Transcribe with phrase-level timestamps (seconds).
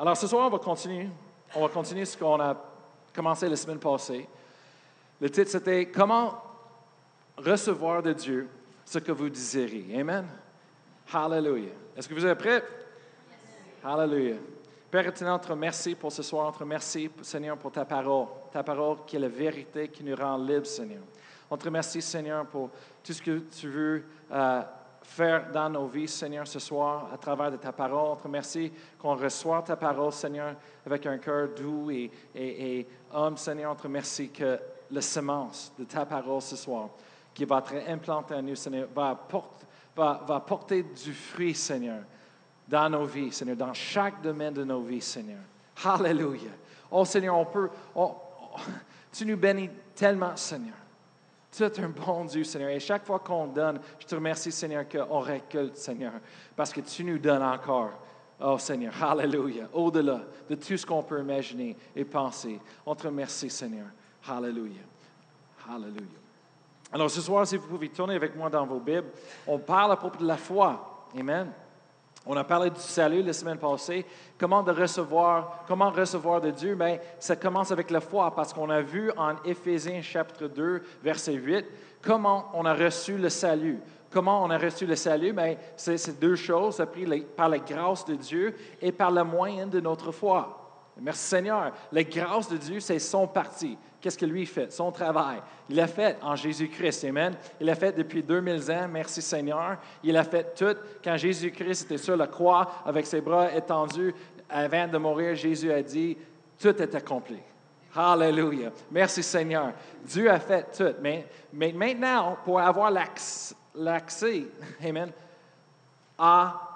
[0.00, 1.10] Alors ce soir, on va continuer.
[1.54, 2.56] On va continuer ce qu'on a
[3.14, 4.26] commencé la semaine passée.
[5.20, 6.42] Le titre, c'était Comment
[7.36, 8.48] recevoir de Dieu
[8.82, 9.84] ce que vous désirez.
[10.00, 10.26] Amen.
[11.12, 11.74] Hallelujah.
[11.94, 12.64] Est-ce que vous êtes prêts?
[13.84, 14.36] Hallelujah.
[14.90, 16.48] Père éternel, te remercie pour ce soir.
[16.48, 18.26] On te remercie, Seigneur, pour ta parole.
[18.50, 21.02] Ta parole qui est la vérité qui nous rend libres, Seigneur.
[21.50, 22.70] On te remercie, Seigneur, pour
[23.04, 24.62] tout ce que tu veux euh,
[25.02, 28.12] faire dans nos vies, Seigneur, ce soir, à travers de ta parole.
[28.12, 30.54] On te remercie qu'on reçoive ta parole, Seigneur,
[30.86, 33.72] avec un cœur doux et, homme, Seigneur.
[33.72, 34.58] On te remercie que
[34.90, 36.90] la semence de ta parole ce soir,
[37.32, 42.02] qui va être implantée en nous, Seigneur, va porter, va, va porter du fruit, Seigneur,
[42.66, 45.40] dans nos vies, Seigneur, dans chaque domaine de nos vies, Seigneur.
[45.84, 46.50] Hallelujah.
[46.90, 47.70] Oh, Seigneur, on peut.
[47.94, 48.16] Oh,
[49.12, 50.74] tu nous bénis tellement, Seigneur.
[51.50, 52.70] Tu es un bon Dieu, Seigneur.
[52.70, 56.12] Et chaque fois qu'on donne, je te remercie, Seigneur, qu'on récolte, Seigneur,
[56.54, 57.90] parce que tu nous donnes encore.
[58.42, 59.68] Oh Seigneur, Hallelujah.
[59.72, 62.58] Au-delà de tout ce qu'on peut imaginer et penser.
[62.86, 63.86] On te remercie, Seigneur.
[64.26, 64.80] Hallelujah.
[65.68, 66.20] Hallelujah.
[66.92, 69.10] Alors ce soir, si vous pouvez tourner avec moi dans vos Bibles,
[69.46, 71.06] on parle à propos de la foi.
[71.18, 71.52] Amen.
[72.26, 74.04] On a parlé du salut la semaine passée.
[74.38, 76.74] Comment recevoir, comment recevoir de Dieu?
[76.74, 81.32] Bien, ça commence avec la foi parce qu'on a vu en Éphésiens chapitre 2, verset
[81.32, 81.66] 8,
[82.02, 83.80] comment on a reçu le salut.
[84.10, 85.32] Comment on a reçu le salut?
[85.32, 89.66] Bien, c'est deux choses, ça pris par la grâce de Dieu et par le moyen
[89.66, 90.56] de notre foi.
[91.00, 91.72] Merci Seigneur.
[91.92, 93.78] La grâce de Dieu, c'est son parti.
[94.00, 94.72] Qu'est-ce que lui fait?
[94.72, 95.40] Son travail.
[95.68, 97.04] Il l'a fait en Jésus-Christ.
[97.04, 97.34] Amen.
[97.60, 98.88] Il l'a fait depuis 2000 ans.
[98.90, 99.76] Merci Seigneur.
[100.02, 100.76] Il a fait tout.
[101.04, 104.14] Quand Jésus-Christ était sur la croix avec ses bras étendus
[104.48, 106.16] avant de mourir, Jésus a dit,
[106.58, 107.38] tout est accompli.
[107.94, 108.70] Hallelujah.
[108.90, 109.72] Merci Seigneur.
[110.04, 110.94] Dieu a fait tout.
[111.02, 114.46] Mais, mais maintenant, pour avoir l'accès,
[114.84, 115.10] Amen,
[116.18, 116.68] à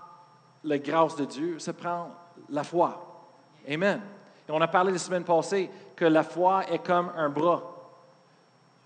[0.62, 2.10] la grâce de Dieu, ça prend
[2.50, 3.30] la foi.
[3.68, 4.00] Amen.
[4.46, 7.62] Et on a parlé la semaine passée que la foi est comme un bras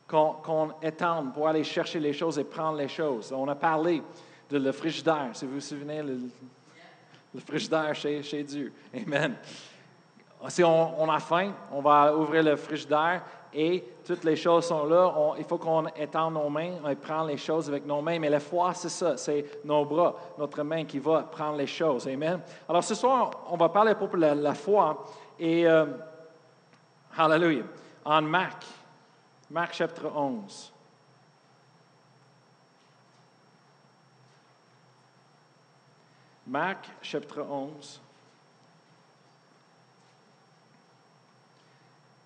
[0.09, 3.33] qu'on étend pour aller chercher les choses et prendre les choses.
[3.33, 4.03] On a parlé
[4.49, 6.19] de le frigidaire, si vous vous souvenez, le,
[7.47, 8.73] frigidaire chez, chez, Dieu.
[8.95, 9.37] Amen.
[10.49, 13.23] Si on, on, a faim, on va ouvrir le frigidaire
[13.53, 15.13] et toutes les choses sont là.
[15.39, 18.19] il faut qu'on étende nos mains et prendre les choses avec nos mains.
[18.19, 22.07] Mais la foi, c'est ça, c'est nos bras, notre main qui va prendre les choses.
[22.09, 22.41] Amen.
[22.69, 25.05] Alors ce soir, on va parler propos de la, foi
[25.39, 25.87] et euh,
[27.21, 27.65] Hallelujah.
[28.05, 28.65] En Marc,
[29.51, 30.73] Marc chapitre 11.
[36.47, 38.01] Marc chapitre 11.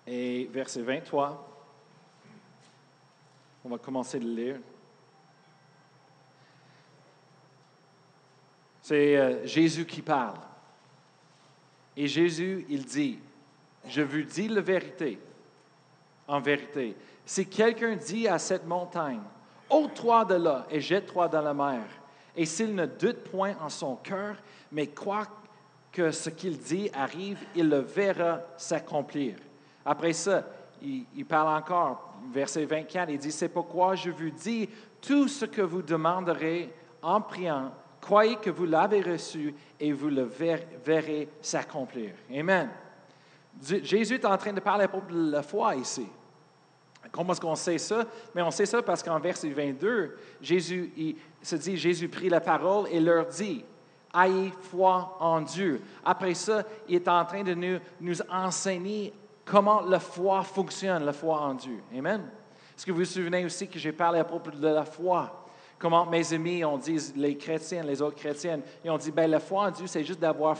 [0.05, 1.49] Et verset 23.
[3.65, 4.59] On va commencer de lire.
[8.83, 10.37] C'est euh, Jésus qui parle.
[11.97, 13.17] Et Jésus, il dit,
[13.87, 15.19] je vous dis la vérité,
[16.27, 16.95] en vérité.
[17.25, 19.21] Si quelqu'un dit à cette montagne,
[19.69, 21.83] ôte-toi de là et jette-toi dans la mer,
[22.35, 24.35] et s'il ne doute point en son cœur,
[24.71, 25.27] mais croit
[25.91, 29.35] que ce qu'il dit arrive, il le verra s'accomplir.
[29.85, 30.43] Après ça,
[30.81, 34.67] il, il, parle encore, verset 24, il dit, c'est pourquoi je vous dis,
[35.01, 37.71] tout ce que vous demanderez en priant,
[38.01, 42.11] croyez que vous l'avez reçu et vous le verrez s'accomplir.
[42.33, 42.69] Amen.
[43.61, 46.07] Jésus est en train de parler de la foi ici.
[47.11, 48.05] Comment est-ce qu'on sait ça?
[48.33, 52.87] Mais on sait ça parce qu'en verset 22, Jésus se dit, Jésus prit la parole
[52.89, 53.63] et leur dit,
[54.15, 55.81] ayez foi en Dieu.
[56.03, 59.13] Après ça, il est en train de nous, enseigner
[59.45, 61.83] comment la foi fonctionne, la foi en Dieu.
[61.95, 62.21] Amen?
[62.75, 65.45] Est-ce que vous vous souvenez aussi que j'ai parlé à propos de la foi?
[65.77, 69.39] Comment mes amis ont dit, les chrétiens, les autres chrétiennes, ils ont dit, ben la
[69.39, 70.57] foi en Dieu, c'est juste d'avoir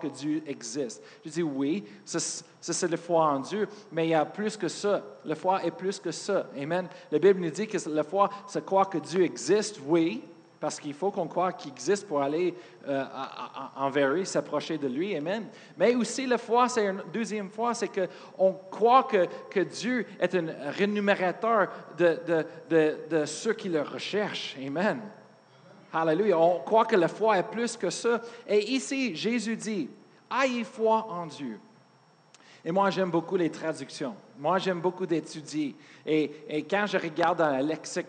[0.00, 1.02] que Dieu existe.
[1.24, 2.18] Je dis oui, ça,
[2.60, 5.02] c'est la foi en Dieu, mais il y a plus que ça.
[5.24, 6.46] La foi est plus que ça.
[6.56, 6.88] Amen.
[7.10, 10.22] La Bible nous dit que la foi, c'est croire que Dieu existe, oui,
[10.60, 12.54] parce qu'il faut qu'on croit qu'il existe pour aller
[12.86, 13.04] euh,
[13.74, 15.16] envers s'approcher de lui.
[15.16, 15.46] Amen.
[15.76, 20.32] Mais aussi, la foi, c'est une deuxième foi, c'est qu'on croit que, que, Dieu est
[20.36, 21.68] un rémunérateur
[21.98, 24.56] de, de, de, de ceux qui le recherchent.
[24.64, 25.00] Amen.
[25.92, 26.38] Alléluia.
[26.38, 28.20] On croit que la foi est plus que ça.
[28.46, 29.90] Et ici, Jésus dit,
[30.42, 31.58] ayez foi en Dieu.
[32.64, 34.14] Et moi, j'aime beaucoup les traductions.
[34.38, 35.74] Moi, j'aime beaucoup d'étudier.
[36.06, 38.06] Et, quand je regarde dans le lexique,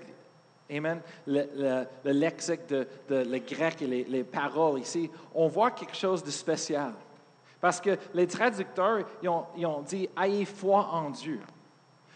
[0.72, 6.32] Amen, le, lexique de, le grec et les, paroles ici, on voit quelque chose de
[6.32, 6.94] spécial.
[7.60, 11.42] Parce que les traducteurs, ils ont, ont dit, ayez foi en Dieu.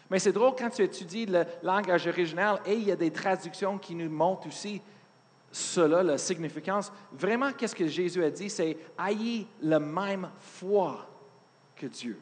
[0.10, 3.78] Mais c'est drôle quand tu étudies le langage original et il y a des traductions
[3.78, 4.82] qui nous montrent aussi
[5.52, 8.50] cela, la significance, vraiment, qu'est-ce que Jésus a dit?
[8.50, 11.08] C'est ayez la même foi
[11.76, 12.20] que Dieu.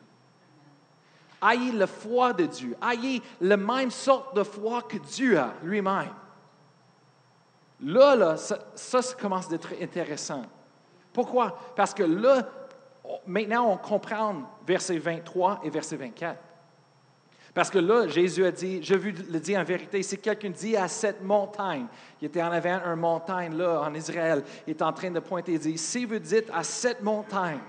[1.41, 2.75] Ayez la foi de Dieu.
[2.81, 6.13] Ayez la même sorte de foi que Dieu a lui-même.
[7.81, 10.43] Là, là, ça, ça, commence d'être intéressant.
[11.11, 11.57] Pourquoi?
[11.75, 12.47] Parce que là,
[13.27, 16.39] maintenant, on comprend verset 23 et verset 24.
[17.55, 20.75] Parce que là, Jésus a dit, je vous le dis en vérité, si quelqu'un dit
[20.75, 21.85] à cette montagne,
[22.21, 25.53] il était en avant une montagne là en Israël, il est en train de pointer,
[25.53, 27.61] il dit, si vous dites à cette montagne,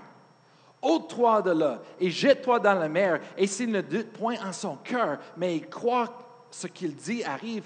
[0.81, 4.75] ôte-toi de là et jette-toi dans la mer, et s'il ne doute point en son
[4.75, 7.63] cœur, mais il croit ce qu'il dit arrive,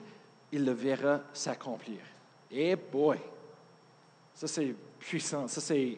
[0.51, 2.01] il le verra s'accomplir.
[2.51, 3.17] Eh boy!
[4.35, 5.47] Ça, c'est puissant.
[5.47, 5.97] Ça, c'est,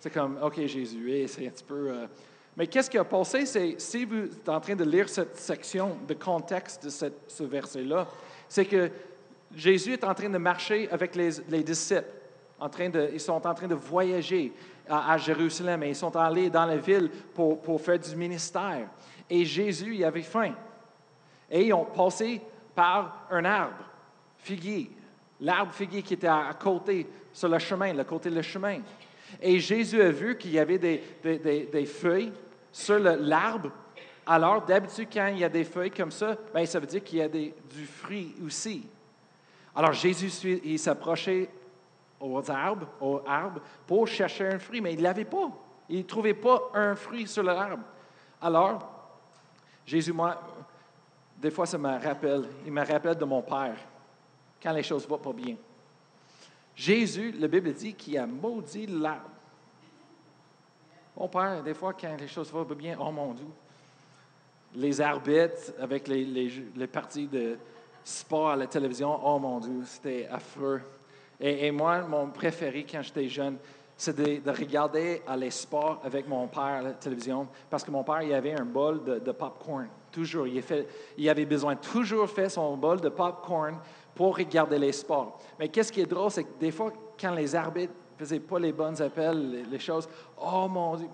[0.00, 1.90] c'est comme, OK, Jésus, eh, c'est un petit peu.
[1.90, 2.06] Euh,
[2.56, 3.46] mais qu'est-ce qui a passé?
[3.46, 6.90] C'est, si vous êtes en train de lire cette section de contexte de
[7.26, 8.06] ce verset-là,
[8.48, 8.90] c'est que
[9.54, 12.04] Jésus est en train de marcher avec les, disciples.
[12.58, 14.52] En train de, ils sont en train de voyager
[14.88, 18.88] à, Jérusalem et ils sont allés dans la ville pour, faire du ministère.
[19.28, 20.52] Et Jésus, il avait faim.
[21.50, 22.40] Et ils ont passé
[22.74, 23.84] par un arbre
[24.38, 24.90] figuier,
[25.40, 28.80] l'arbre figuier qui était à côté, sur le chemin, le côté du chemin.
[29.40, 32.32] Et Jésus a vu qu'il y avait des, feuilles
[32.72, 33.70] sur l'arbre.
[34.26, 37.18] Alors, d'habitude, quand il y a des feuilles comme ça, bien, ça veut dire qu'il
[37.18, 38.86] y a du fruit aussi.
[39.74, 41.48] Alors, Jésus, il s'approchait
[42.20, 45.50] aux arbres, aux arbres pour chercher un fruit, mais il ne l'avait pas.
[45.88, 47.82] Il ne trouvait pas un fruit sur l'arbre.
[48.40, 48.88] Alors,
[49.84, 50.40] Jésus, moi,
[51.36, 53.76] des fois, ça me rappelle, il me rappelle de mon père,
[54.62, 55.56] quand les choses ne vont pas bien.
[56.74, 59.30] Jésus, la Bible dit qu'il a maudit l'arbre.
[61.22, 63.46] Mon père, des fois, quand les choses vont bien, oh mon Dieu,
[64.74, 67.56] les arbitres avec les, les, parties de
[68.02, 70.80] sport à la télévision, oh mon Dieu, c'était affreux.
[71.38, 73.56] Et, moi, mon préféré quand j'étais jeune,
[73.96, 78.22] c'est de, regarder les sports avec mon père à la télévision, parce que mon père,
[78.22, 80.48] il avait un bol de, de popcorn, toujours.
[80.48, 83.76] Il, fait, il avait besoin toujours faire son bol de popcorn
[84.12, 85.38] pour regarder les sports.
[85.56, 88.58] Mais qu'est-ce qui est drôle, c'est que des fois, quand les arbitres ne faisaient pas
[88.58, 90.08] les bonnes appels, les, choses,
[90.40, 91.08] oh mon Dieu,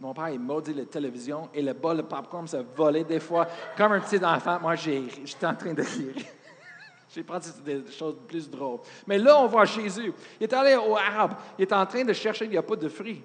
[0.00, 3.46] mon père, il maudit la télévision et le bol de popcorn se volait des fois.
[3.76, 6.14] Comme un petit enfant, moi, j'étais en train de rire.
[7.08, 8.80] J'ai pensé des choses plus drôles.
[9.06, 10.12] Mais là, on voit Jésus.
[10.38, 11.38] Il est allé au arbre.
[11.58, 13.22] Il est en train de chercher, il n'y a pas de fruits.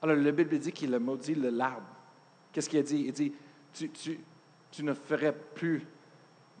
[0.00, 1.82] Alors, la Bible dit qu'il a maudit l'arbre.
[2.52, 3.04] Qu'est-ce qu'il a dit?
[3.06, 3.32] Il dit,
[3.74, 4.20] tu, tu,
[4.70, 5.86] tu ne ferais plus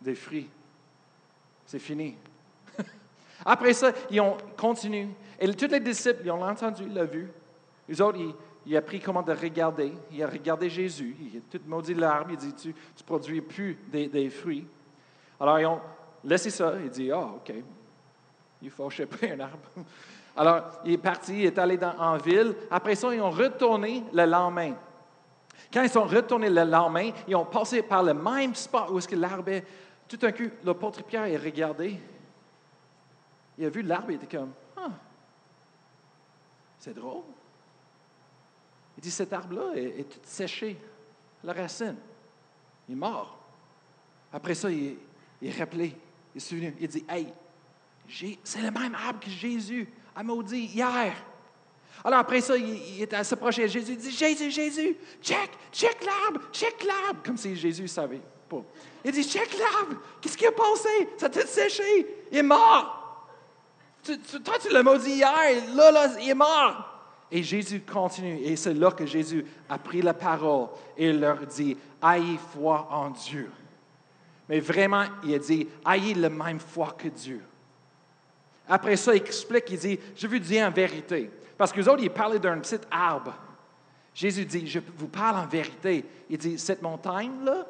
[0.02, 0.50] des fruits.
[1.64, 2.16] C'est fini.
[3.44, 5.08] Après ça, ils ont continué.
[5.38, 7.30] Et tous les disciples, ils ont entendu, ils l'ont vu.
[7.88, 8.18] Les autres,
[8.66, 9.92] ils, ont appris comment de regarder.
[10.12, 11.16] Il a regardé Jésus.
[11.20, 12.30] Il a tout maudit l'arbre.
[12.30, 14.66] Il dit, tu ne produis plus des, fruits.
[15.38, 15.80] Alors, ils ont
[16.24, 16.74] laissé ça.
[16.82, 17.54] Il dit, ah, oh, OK.
[18.62, 19.58] Il faut pas un arbre.
[20.36, 22.54] Alors, il est parti, il est allé dans, en ville.
[22.70, 24.74] Après ça, ils ont retourné le lendemain.
[25.72, 29.08] Quand ils sont retournés le lendemain, ils ont passé par le même spot où est-ce
[29.08, 29.64] que l'arbre est.
[30.08, 32.00] Tout d'un coup, l'apôtre Pierre a regardé.
[33.58, 34.90] Il a vu l'arbre, il était comme, ah,
[36.78, 37.22] c'est drôle.
[38.96, 40.76] Il dit, cet arbre-là est, tout séché,
[41.42, 41.96] la racine.
[42.88, 43.38] Il est mort.
[44.32, 44.96] Après ça, il,
[45.42, 45.96] est rappelé,
[46.34, 46.74] il est souvenu.
[46.80, 47.32] Il dit, hey,
[48.44, 51.14] c'est le même arbre que Jésus a maudit hier.
[52.04, 53.92] Alors après ça, il, il est à s'approcher de Jésus.
[53.92, 57.22] Il dit, Jésus, Jésus, check, check l'arbre, check l'arbre.
[57.24, 58.20] Comme si Jésus savait.
[59.04, 61.08] Il dit, check l'arbre, qu'est-ce qui a passé?
[61.16, 63.03] Ça t'a séché, il est mort.
[64.42, 66.90] Toi, tu l'as maudit hier, là, là, il est mort.
[67.30, 71.76] Et Jésus continue, et c'est là que Jésus a pris la parole et leur dit,
[72.02, 73.50] ayez foi en Dieu.
[74.48, 77.42] Mais vraiment, il a dit, ayez la même foi que Dieu.
[78.68, 81.30] Après ça, il explique, il dit, je vous dis en vérité.
[81.56, 83.34] Parce que les autres, ils parlaient d'un petit arbre.
[84.14, 86.04] Jésus dit, je vous parle en vérité.
[86.28, 87.66] Il dit, cette montagne-là,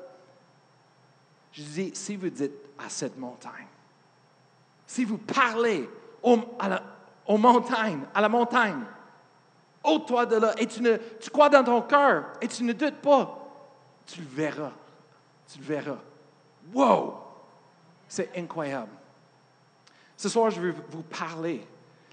[1.53, 3.67] je dis, si vous dites à cette montagne,
[4.87, 5.89] si vous parlez
[6.59, 6.83] à la,
[7.27, 8.83] aux montagnes, à la montagne,
[9.83, 13.01] ôte-toi de là, et tu, ne, tu crois dans ton cœur, et tu ne doutes
[13.01, 13.39] pas,
[14.07, 14.73] tu le verras.
[15.51, 15.99] Tu le verras.
[16.73, 17.15] Wow!
[18.09, 18.93] C'est incroyable.
[20.17, 21.67] Ce soir, je veux vous parler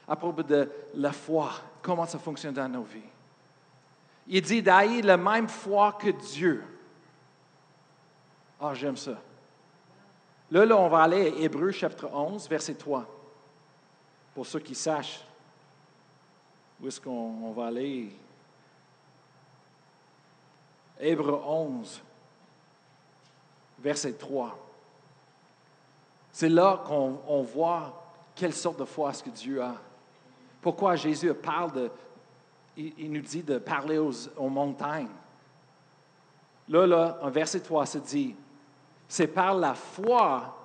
[0.07, 1.51] à propos de la foi,
[1.81, 2.99] comment ça fonctionne dans nos vies.
[4.27, 6.63] Il dit d'ailleurs la même foi que Dieu.
[8.59, 9.19] Ah, oh, j'aime ça.
[10.51, 13.07] Là, là, on va aller à Hébreu chapitre 11, verset 3.
[14.33, 15.25] Pour ceux qui sachent
[16.81, 18.11] où est-ce qu'on va aller.
[20.99, 22.01] Hébreu 11,
[23.79, 24.57] verset 3.
[26.31, 28.03] C'est là qu'on voit
[28.35, 29.75] quelle sorte de foi est-ce que Dieu a?
[30.61, 31.91] Pourquoi Jésus parle de,
[32.77, 35.09] il, nous dit de parler aux, aux montagnes?
[36.69, 38.35] Là, là, en verset 3, se dit,
[39.07, 40.57] c'est par la foi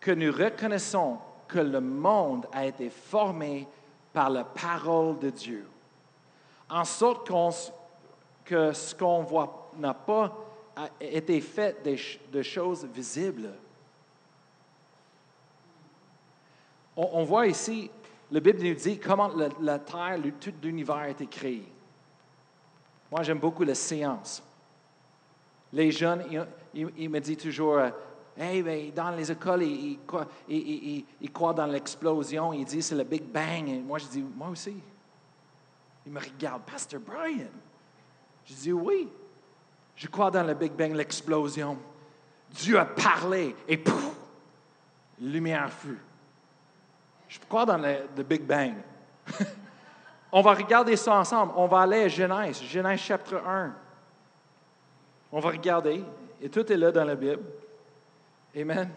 [0.00, 1.18] que nous reconnaissons
[1.48, 3.66] que le monde a été formé
[4.12, 5.66] par la parole de Dieu,
[6.68, 7.30] en sorte
[8.44, 10.32] que ce qu'on voit n'a pas
[11.00, 11.82] été fait
[12.32, 13.50] de choses visibles.
[16.96, 17.90] On, voit ici,
[18.30, 19.30] la Bible nous dit comment
[19.60, 21.64] la, Terre, tout l'univers a été créé.
[23.10, 24.42] Moi, j'aime beaucoup la science.
[25.72, 26.24] Les jeunes,
[26.74, 27.90] ils, me disent toujours, euh,
[28.36, 29.98] Hey, ben, dans les écoles, ils,
[31.32, 32.52] croient dans l'explosion.
[32.52, 33.68] Ils disent c'est le Big Bang.
[33.68, 34.76] Et moi, je dis, moi aussi.
[36.06, 37.50] Ils me regardent, Pasteur Brian.
[38.44, 39.08] Je dis, oui.
[39.94, 41.78] Je crois dans le Big Bang, l'explosion.
[42.50, 44.14] Dieu a parlé et pouf,
[45.20, 45.98] lumière fut.
[47.28, 48.74] Je crois dans le, Big Bang.
[50.32, 51.52] On va regarder ça ensemble.
[51.56, 53.74] On va aller à Genèse, Genèse chapitre 1.
[55.30, 56.04] On va regarder,
[56.40, 57.42] et tout est là dans la Bible.
[58.56, 58.90] Amen.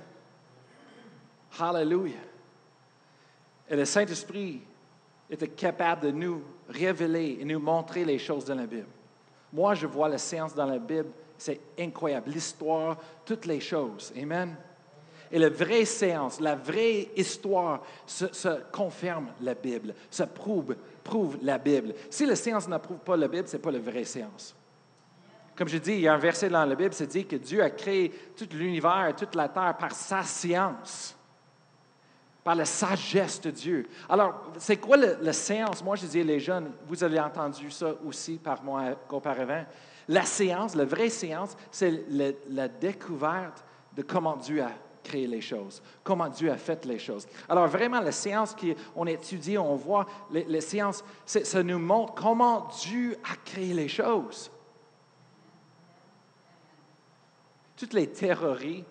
[1.60, 2.16] Hallelujah.
[3.70, 4.62] Et le Saint-Esprit
[5.30, 8.88] était capable de nous révéler et nous montrer les choses dans la Bible.
[9.52, 12.32] Moi, je vois la science dans la Bible, c'est incroyable.
[12.32, 14.14] L'histoire, toutes les choses.
[14.22, 14.56] Amen.
[15.32, 21.58] Et la vraie séance, la vraie histoire se, confirme la Bible, se prouve, prouve la
[21.58, 21.96] Bible.
[22.10, 24.56] Si la science n'approuve pas la Bible, ce n'est pas la vraie séance.
[25.56, 27.64] Comme je dis, il y a un verset dans la Bible, c'est dit que Dieu
[27.64, 31.16] a créé tout l'univers, toute la terre par sa science,
[32.44, 33.88] par la sagesse de Dieu.
[34.10, 35.84] Alors, c'est quoi la, science?
[35.84, 39.66] Moi, je dis les jeunes, vous avez entendu ça aussi par moi auparavant.
[40.10, 43.64] La science, la vraie science, c'est la, découverte
[43.96, 44.72] de comment Dieu a
[45.04, 47.28] créé les choses, comment Dieu a fait les choses.
[47.48, 52.68] Alors vraiment, la science qu'on étudie, on voit, les, les sciences, ça nous montre comment
[52.82, 54.52] Dieu a créé les choses.
[57.76, 58.84] Toutes les théories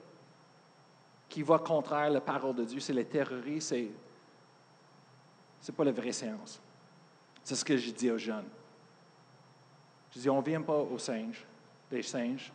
[1.28, 3.88] qui vont contraire la parole de Dieu, c'est les théories, c'est
[5.66, 6.60] n'est pas la vraie science.
[7.42, 8.48] C'est ce que je dis aux jeunes.
[10.14, 11.44] Je dis, on ne vient pas aux singes,
[11.90, 12.52] des singes.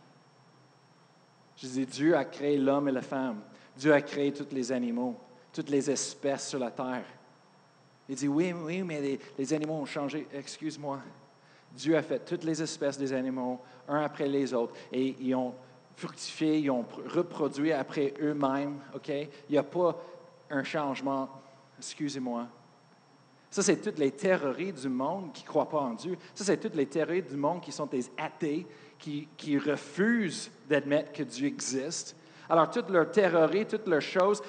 [1.57, 3.41] Je dis, Dieu a créé l'homme et la femme.
[3.75, 5.19] Dieu a créé tous les animaux,
[5.51, 7.05] toutes les espèces sur la terre.
[8.07, 10.27] Il dit, oui, oui, mais les, les animaux ont changé.
[10.33, 10.99] Excuse-moi.
[11.71, 15.53] Dieu a fait toutes les espèces des animaux, un après les autres, et ils ont
[15.99, 19.09] fructifié, ils ont reproduit après eux-mêmes, OK?
[19.09, 19.95] Il n'y a pas
[20.49, 21.29] un changement,
[21.77, 22.47] excusez-moi.
[23.51, 26.17] Ça, c'est toutes les théories du monde qui ne croient pas en Dieu.
[26.35, 28.65] Ça, c'est toutes les théories du monde qui sont des athées,
[28.97, 32.15] qui, refusent d'admettre que Dieu existe.
[32.47, 34.41] Alors, toutes leurs théories, toutes leurs choses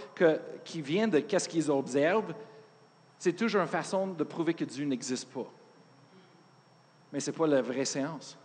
[0.65, 2.35] qui viennent de ce qu'ils observent,
[3.19, 5.47] c'est toujours une façon de prouver que Dieu n'existe pas.
[7.13, 8.39] Mais ce n'est pas la vraie séance.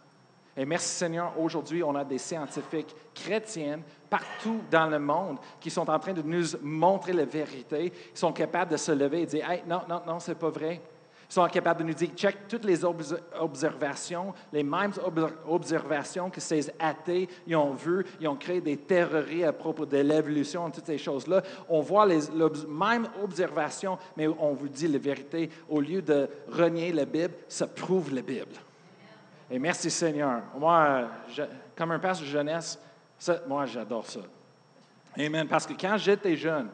[0.58, 5.90] Et merci Seigneur, aujourd'hui, on a des scientifiques chrétiennes partout dans le monde qui sont
[5.90, 7.92] en train de nous montrer la vérité.
[8.14, 10.82] Ils sont capables de se lever et dire, hey, non, non, non, c'est pas vrai.
[11.30, 14.94] Ils sont capables de nous dire, check toutes les observations, les mêmes
[15.48, 19.98] observations que ces athées ils ont vues, ils ont créé des théories à propos de
[19.98, 21.42] l'évolution, toutes ces choses-là.
[21.68, 22.20] On voit les
[22.70, 25.50] mêmes observations, mais on vous dit la vérité.
[25.68, 28.56] Au lieu de renier la Bible, ça prouve la Bible.
[29.50, 30.42] Et merci Seigneur.
[30.58, 31.10] Moi,
[31.76, 32.80] comme un père de jeunesse,
[33.48, 34.22] moi, j'adore ça.
[35.18, 35.48] Amen.
[35.48, 36.70] Parce que quand j'étais jeune,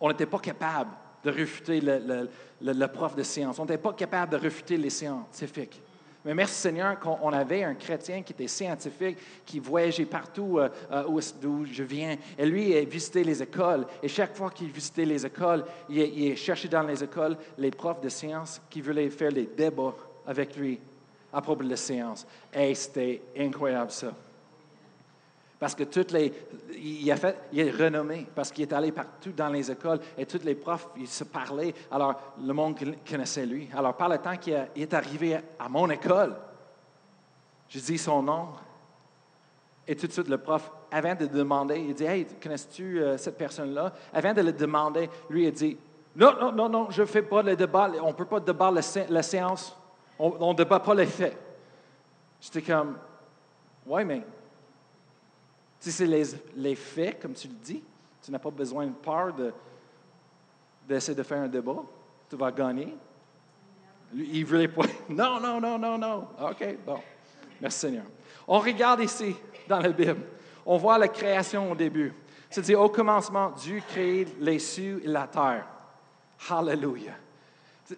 [0.00, 0.90] on n'était pas capable
[1.22, 3.58] de refuter le, prof de science.
[3.58, 5.80] On n'était pas capable de refuter les scientifiques.
[6.24, 11.20] Mais merci Seigneur qu'on avait un chrétien qui était scientifique, qui voyageait partout euh, euh,
[11.40, 12.16] d'où je viens.
[12.36, 13.86] Et lui, il visitait les écoles.
[14.02, 18.00] Et chaque fois qu'il visitait les écoles, il, il cherchait dans les écoles les profs
[18.00, 19.94] de science qui voulaient faire des débats
[20.26, 20.80] avec lui
[21.32, 22.26] à propos de la séance.
[22.52, 24.12] Et c'était incroyable ça.
[25.58, 26.32] Parce que toutes les.
[26.80, 30.24] Il, a fait, il est renommé parce qu'il est allé partout dans les écoles et
[30.24, 31.74] tous les profs, ils se parlaient.
[31.90, 33.68] Alors, le monde connaissait lui.
[33.76, 36.36] Alors, par le temps qu'il est arrivé à mon école,
[37.68, 38.48] je dis son nom.
[39.86, 43.38] Et tout de suite, le prof, avant de demander, il dit Hey, connais-tu euh, cette
[43.38, 43.92] personne-là?
[44.12, 45.76] Avant de le demander, lui, il dit
[46.14, 47.90] Non, non, non, non, je ne fais pas le débat.
[48.02, 49.77] On ne peut pas débattre la séance.
[50.18, 51.36] On ne débat pas les faits.
[52.40, 52.96] J'étais comme,
[53.86, 54.22] ouais, mais
[55.80, 56.06] si c'est
[56.56, 57.82] les, faits, comme tu le dis,
[58.22, 59.32] tu n'as pas besoin de peur
[60.86, 61.82] d'essayer de, faire un débat.
[62.28, 62.96] Tu vas gagner.
[64.12, 64.82] il voulait pas.
[65.08, 66.28] Non, non, non, non, non.
[66.40, 67.00] OK, bon.
[67.60, 68.04] Merci Seigneur.
[68.46, 69.34] On regarde ici
[69.68, 70.22] dans la Bible.
[70.66, 72.12] On voit la création au début.
[72.50, 75.66] C'est-à-dire, au commencement, Dieu crée les cieux et la terre.
[76.48, 77.16] Hallelujah.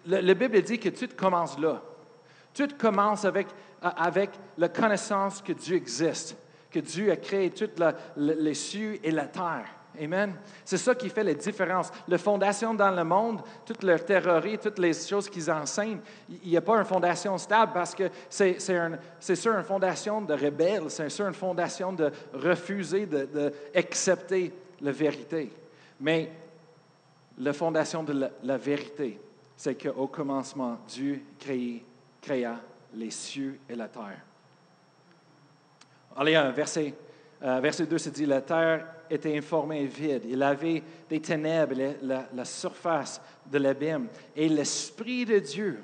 [0.05, 1.81] La Bible dit que tout commence là.
[2.53, 3.47] Tout commence avec,
[3.81, 6.35] avec la connaissance que Dieu existe,
[6.69, 7.81] que Dieu a créé toutes
[8.17, 9.65] les cieux et la terre.
[9.99, 10.35] Amen.
[10.63, 11.91] C'est ça qui fait la différence.
[12.07, 16.57] La fondation dans le monde, toute leur théorie, toutes les choses qu'ils enseignent, il n'y
[16.57, 21.27] a pas une fondation stable parce que c'est sur une fondation de rebelle, c'est sur
[21.27, 24.47] une fondation de refuser d'accepter
[24.79, 25.51] de, la vérité.
[25.99, 26.31] Mais
[27.37, 29.19] la fondation de la, vérité,
[29.57, 31.21] c'est qu'au commencement, Dieu
[32.21, 32.59] créa
[32.93, 34.21] les cieux et la terre.
[36.15, 36.93] Allez, verset,
[37.41, 40.23] euh, verset 2 se dit, la terre était informée et vide.
[40.25, 44.07] Il avait des ténèbres, la, la surface de l'abîme.
[44.35, 45.83] Et l'Esprit de Dieu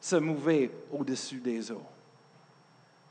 [0.00, 1.82] se mouvait au-dessus des eaux.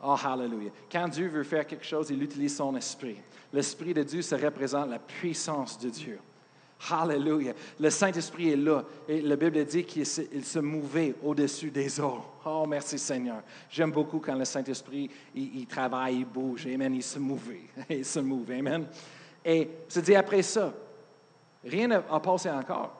[0.03, 0.71] Oh, hallelujah.
[0.91, 3.17] Quand Dieu veut faire quelque chose, il utilise son esprit.
[3.51, 6.19] L'Esprit de Dieu, ça représente la puissance de Dieu.
[6.79, 7.53] Hallelujah.
[7.79, 8.83] Le Saint-Esprit est là.
[9.07, 12.23] Et la Bible dit qu'il se, mouvait au-dessus des eaux.
[12.45, 13.41] Oh, merci Seigneur.
[13.69, 16.67] J'aime beaucoup quand le Saint-Esprit, il, travaille, il bouge.
[16.67, 16.93] Amen.
[16.93, 17.63] Il se mouvait.
[17.89, 18.51] Il se mouve.
[18.51, 18.87] Amen.
[19.43, 20.73] Et se dit après ça,
[21.63, 22.95] rien n'a passé encore.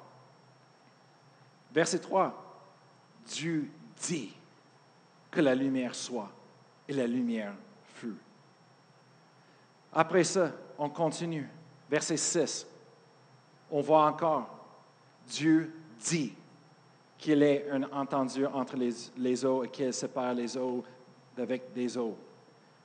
[1.71, 2.43] Verset 3.
[3.27, 3.69] Dieu
[4.01, 4.33] dit
[5.29, 6.31] que la lumière soit.
[6.87, 7.53] Et la lumière
[7.95, 8.15] fut.
[9.93, 11.47] Après ça, on continue.
[11.89, 12.67] Verset 6
[13.71, 14.49] on voit encore,
[15.27, 16.33] Dieu dit
[17.17, 20.83] qu'il est un entendu entre les, eaux et qu'il sépare les eaux
[21.37, 22.17] avec des eaux.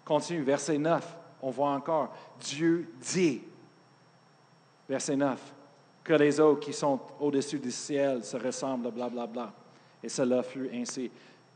[0.04, 3.42] Continue, verset 9, on voit encore, Dieu dit,
[4.88, 5.54] verset 9,
[6.02, 9.26] que les eaux qui sont au-dessus du ciel se ressemblent, blablabla.
[9.26, 9.52] Bla, bla.
[10.02, 11.10] Et cela fut ainsi.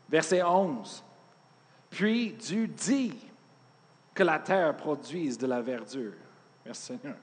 [0.08, 1.02] Verset 11,
[1.90, 3.14] puis Dieu dit
[4.14, 6.12] que la terre produise de la verdure.
[6.64, 7.16] Merci Seigneur.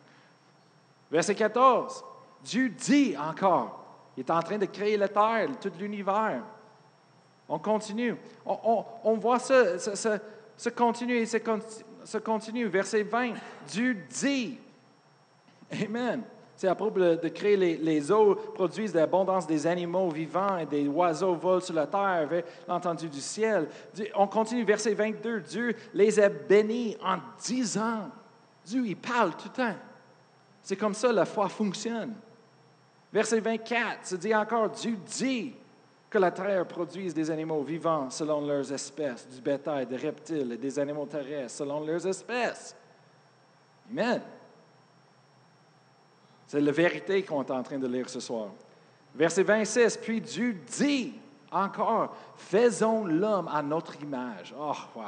[1.14, 2.04] Verset 14,
[2.44, 3.86] Dieu dit encore,
[4.18, 6.42] il est en train de créer la terre, tout l'univers.
[7.48, 8.16] On continue.
[8.44, 12.66] On, voit ça, ça, continuer, ça, continue.
[12.66, 13.34] Verset 20,
[13.68, 14.58] Dieu dit,
[15.86, 16.24] Amen.
[16.56, 21.36] C'est à propos de, créer les, eaux, produisent l'abondance des animaux vivants et des oiseaux
[21.36, 22.28] volent sur la terre,
[22.68, 23.68] l'entendu du ciel.
[24.16, 28.10] On continue, verset 22, Dieu les a bénis en dix ans.
[28.66, 29.76] Dieu, il parle tout le temps.
[30.64, 32.16] C'est comme ça la foi fonctionne.
[33.12, 35.54] Verset 24 se dit encore, Dieu dit
[36.10, 40.58] que la terre produise des animaux vivants selon leurs espèces, du bétail, des reptiles et
[40.58, 42.76] des animaux terrestres selon leurs espèces.
[43.92, 44.22] Amen.
[46.48, 48.50] C'est la vérité qu'on est en train de lire ce soir.
[49.16, 51.14] Verset 26, puis Dieu dit
[51.52, 54.56] encore, faisons l'homme à notre image.
[54.58, 55.04] Oh, wow.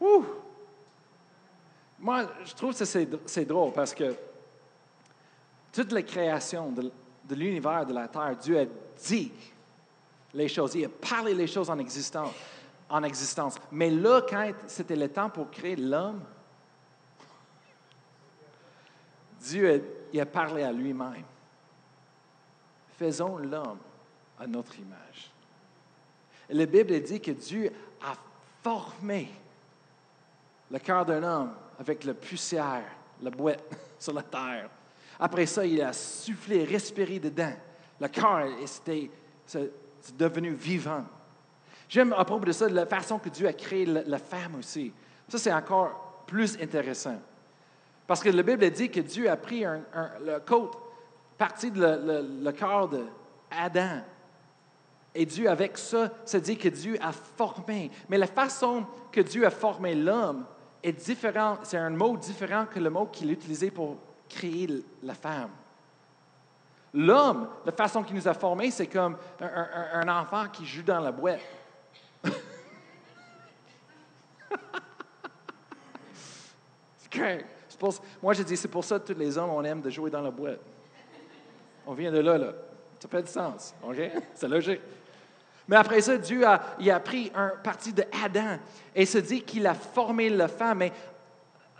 [0.00, 0.24] Ouh.
[1.98, 4.14] Moi, je trouve que c'est drôle parce que
[5.72, 6.90] toute la création de,
[7.34, 8.64] l'univers, de la terre, Dieu a
[9.06, 9.32] dit
[10.32, 12.32] les choses, il a parlé les choses en existence.
[12.88, 13.56] En existence.
[13.72, 16.22] Mais là, quand c'était le temps pour créer l'homme,
[19.40, 19.82] Dieu
[20.14, 21.24] a, a parlé à lui-même.
[22.98, 23.78] Faisons l'homme
[24.38, 25.32] à notre image.
[26.50, 28.14] La Bible dit que Dieu a
[28.62, 29.30] formé
[30.70, 32.84] le cœur d'un homme avec la poussière,
[33.20, 33.64] la boîte
[33.98, 34.70] sur la terre.
[35.18, 37.52] Après ça, il a soufflé, respiré dedans.
[38.00, 39.10] Le cœur était
[40.16, 41.04] devenu vivant.
[41.88, 44.92] J'aime à propos de ça la façon que Dieu a créé la, femme aussi.
[45.28, 47.20] Ça, c'est encore plus intéressant.
[48.06, 49.82] Parce que la Bible dit que Dieu a pris un,
[50.24, 50.76] le côte,
[51.38, 54.02] partie de le, le, cœur d'Adam.
[55.14, 57.90] Et Dieu, avec ça, se dit que Dieu a formé.
[58.08, 60.44] Mais la façon que Dieu a formé l'homme,
[61.62, 63.96] c'est un mot différent que le mot qu'il utilisait pour
[64.28, 64.68] créer
[65.02, 65.50] la femme.
[66.92, 71.10] L'homme, la façon qu'il nous a formés, c'est comme un, enfant qui joue dans la
[71.10, 71.40] boîte.
[78.22, 80.22] moi, je dis, c'est pour ça que tous les hommes, on aime de jouer dans
[80.22, 80.60] la boîte.
[81.86, 82.52] On vient de là, là.
[83.00, 84.00] Ça fait du sens, OK?
[84.34, 84.80] C'est logique.
[85.68, 88.58] Mais après ça, Dieu a, il a pris un parti de Adam
[88.94, 90.78] et se dit qu'il a formé la femme.
[90.78, 90.92] Mais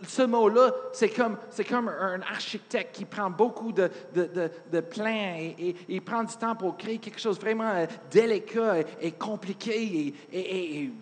[0.02, 1.36] ce mot-là, c'est comme,
[1.68, 6.76] comme un architecte qui prend beaucoup de, de, de, et, il prend du temps pour
[6.76, 10.92] créer quelque chose vraiment euh, délicat et, compliqué et, et,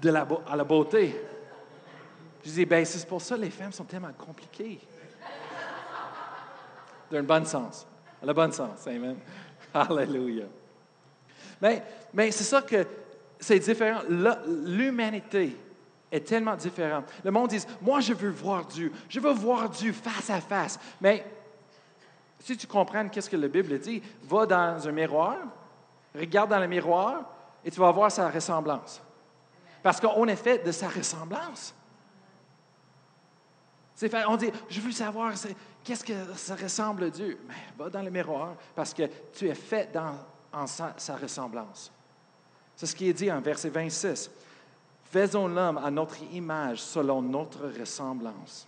[0.00, 1.14] de la, à la beauté.
[2.44, 4.80] Je dis, ben c'est pour ça que les femmes sont tellement compliquées.
[7.10, 7.86] Le bon sens.
[8.20, 8.86] Dans le bon sens.
[8.86, 9.16] Amen.
[9.72, 10.46] Hallelujah.
[11.60, 12.86] Mais, c'est ça que
[13.38, 14.02] c'est différent.
[14.64, 15.56] L'humanité
[16.10, 17.04] est tellement différente.
[17.24, 20.78] Le monde dit, moi je veux voir Dieu, je veux voir Dieu face à face.
[21.00, 21.24] Mais
[22.40, 25.36] si tu comprends qu'est-ce que la Bible dit, va dans un miroir,
[26.14, 27.22] regarde dans le miroir
[27.64, 29.02] et tu vas voir sa ressemblance.
[29.82, 31.74] Parce qu'on est fait de sa ressemblance.
[34.28, 35.32] On dit, je veux savoir
[35.82, 37.38] qu'est-ce que ça ressemble à Dieu?
[37.48, 40.14] Mais va dans le miroir parce que tu es fait dans,
[40.52, 41.92] en sa, ressemblance.
[42.76, 44.30] C'est ce qui est dit en verset 26.
[45.04, 48.66] Faisons l'homme à notre image selon notre ressemblance.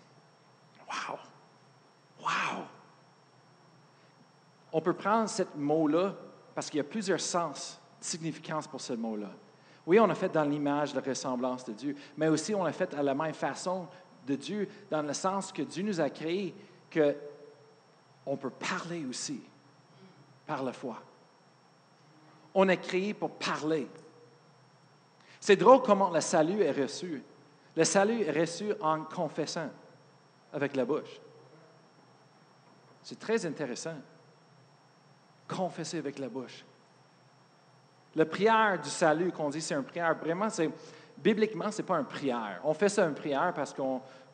[0.89, 1.19] Wow!
[2.21, 2.65] Wow!
[4.73, 6.15] On peut prendre ce mot-là
[6.55, 9.31] parce qu'il y a plusieurs sens, significances pour ce mot-là.
[9.87, 12.93] Oui, on a fait dans l'image, la ressemblance de Dieu, mais aussi on l'a fait
[12.95, 13.87] à la même façon
[14.27, 16.55] de Dieu, dans le sens que Dieu nous a créés,
[16.91, 17.17] que
[18.27, 19.41] on peut parler aussi
[20.47, 21.03] par la foi.
[22.55, 23.89] On est créé pour parler.
[25.41, 27.23] C'est drôle comment le salut est reçu.
[27.77, 29.71] Le salut est reçu en confessant
[30.53, 31.21] avec la bouche.
[33.03, 33.95] C'est très intéressant.
[35.49, 36.65] Confesser avec la bouche.
[38.15, 40.15] La prière du salut qu'on dit, c'est une prière.
[40.17, 40.71] Vraiment, c'est
[41.17, 42.61] bibliquement, ce n'est pas une prière.
[42.65, 43.83] On fait ça une prière parce que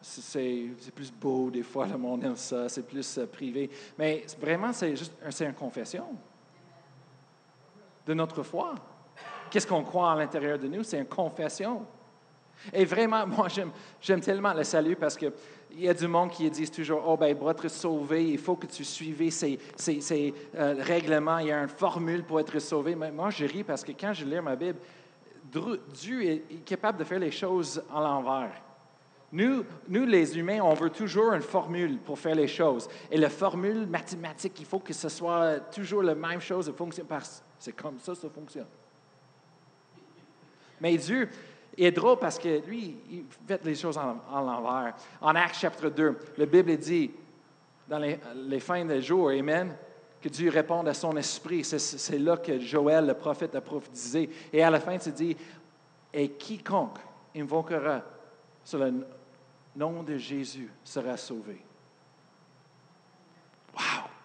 [0.01, 3.71] c'est, plus beau des fois, le monde aime ça, c'est plus euh, privé.
[3.99, 6.07] Mais vraiment, c'est juste c'est une confession
[8.07, 8.75] de notre foi.
[9.51, 10.83] Qu'est-ce qu'on croit à l'intérieur de nous?
[10.83, 11.85] C'est une confession.
[12.73, 13.49] Et vraiment, moi,
[14.01, 15.33] j'aime tellement le salut parce qu'il
[15.77, 18.67] y a du monde qui dit toujours Oh, ben, pour être sauvé, il faut que
[18.67, 19.59] tu suives ces,
[20.55, 22.95] euh, règlements, il y a une formule pour être sauvé.
[22.95, 24.79] Mais moi, je ris parce que quand je lis ma Bible,
[25.93, 28.63] Dieu est capable de faire les choses à l'envers.
[29.33, 32.89] Nous, nous, les humains, on veut toujours une formule pour faire les choses.
[33.11, 37.07] Et la formule mathématique, il faut que ce soit toujours la même chose, fonctionne
[37.59, 38.67] c'est comme ça, ça fonctionne.
[40.81, 41.29] Mais Dieu
[41.77, 44.95] est drôle parce que lui, il fait les choses en, l'envers.
[45.21, 47.11] En Actes chapitre 2, la Bible dit,
[47.89, 49.75] dans les, les fins des jours, Amen,
[50.21, 51.65] que Dieu réponde à son esprit.
[51.65, 54.29] C'est là que Joël, le prophète, a prophétisé.
[54.53, 55.37] Et à la fin, il dit,
[56.13, 56.99] et quiconque
[57.35, 58.03] invoquera
[58.65, 59.07] sur le
[59.77, 61.63] nom de Jésus sera sauvé.
[63.75, 64.16] Wow!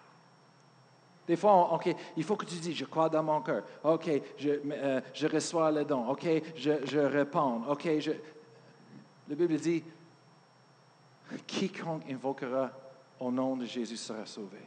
[1.27, 3.63] Des fois, OK, il faut que tu dis, je crois dans mon cœur.
[3.83, 6.09] OK, je, euh, je reçois le don.
[6.09, 7.63] OK, je, je réponds.
[7.69, 8.11] OK, je...
[9.29, 9.83] La Bible dit,
[11.47, 12.71] quiconque invoquera
[13.19, 14.59] au nom de Jésus sera sauvé.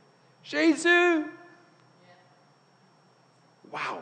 [0.43, 1.25] Jésus!
[3.71, 4.01] Wow!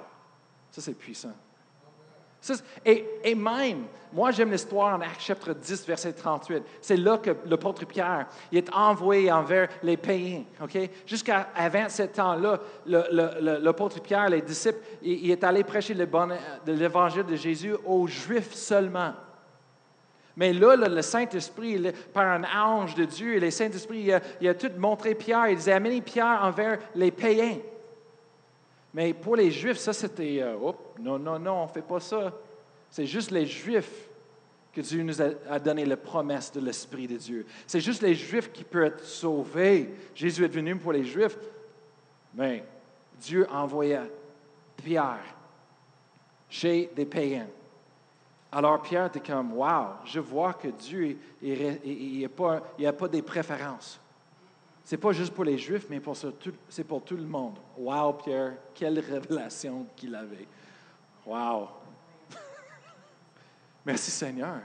[0.70, 1.34] Ça, c'est puissant.
[2.85, 6.62] Et, même, moi j'aime l'histoire en Actes chapitre 10, verset 38.
[6.81, 10.42] C'est là que l'apôtre Pierre est envoyé envers les païens.
[10.62, 10.76] OK?
[11.07, 18.07] Jusqu'à 27 ans-là, l'apôtre Pierre, les disciples, il, est allé prêcher l'évangile de Jésus aux
[18.07, 19.12] Juifs seulement.
[20.37, 24.55] Mais là, le Saint-Esprit, par un ange de Dieu, et le Saint-Esprit, il, il, a
[24.55, 25.48] tout montré Pierre.
[25.48, 27.59] Il disait, amenez Pierre envers les païens.
[28.94, 30.57] Mais pour les Juifs, ça c'était, euh,
[31.00, 32.33] non, non, non, on ne fait pas ça.
[32.90, 34.09] C'est juste les Juifs
[34.72, 37.46] que Dieu nous a, donné la promesse de l'Esprit de Dieu.
[37.66, 39.94] C'est juste les Juifs qui peuvent être sauvés.
[40.14, 41.38] Jésus est venu pour les Juifs.
[42.35, 42.64] Mais
[43.20, 44.05] Dieu envoya
[44.76, 45.24] Pierre
[46.48, 47.48] chez des païens.
[48.50, 52.24] Alors Pierre était comme, wow, je vois que Dieu, il n'y
[52.87, 53.98] a, pas des préférences.
[54.85, 56.01] Ce n'est pas juste pour les Juifs, mais
[56.68, 57.59] c'est pour tout le monde.
[57.79, 60.49] Wow, Pierre, quelle révélation qu'il avait.
[61.25, 61.68] Wow.
[63.87, 64.61] Merci Seigneur.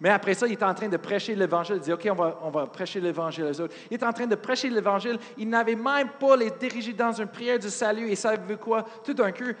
[0.00, 1.76] Mais après ça, il est en train de prêcher l'Évangile.
[1.76, 3.74] Il dit, OK, on va, on va prêcher l'Évangile aux autres.
[3.88, 5.18] Il est en train de prêcher l'Évangile.
[5.38, 8.08] Il n'avait même pas les diriger dans une prière du salut.
[8.10, 8.84] Et savez-vous quoi?
[9.04, 9.52] Tout d'un coup,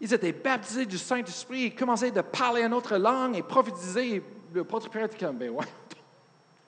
[0.00, 1.64] ils étaient baptisés du Saint-Esprit.
[1.64, 4.22] Ils commençaient de parler une autre langue et prophétiser.
[4.54, 5.66] Le prêtre Pierre était comme, ben ouais,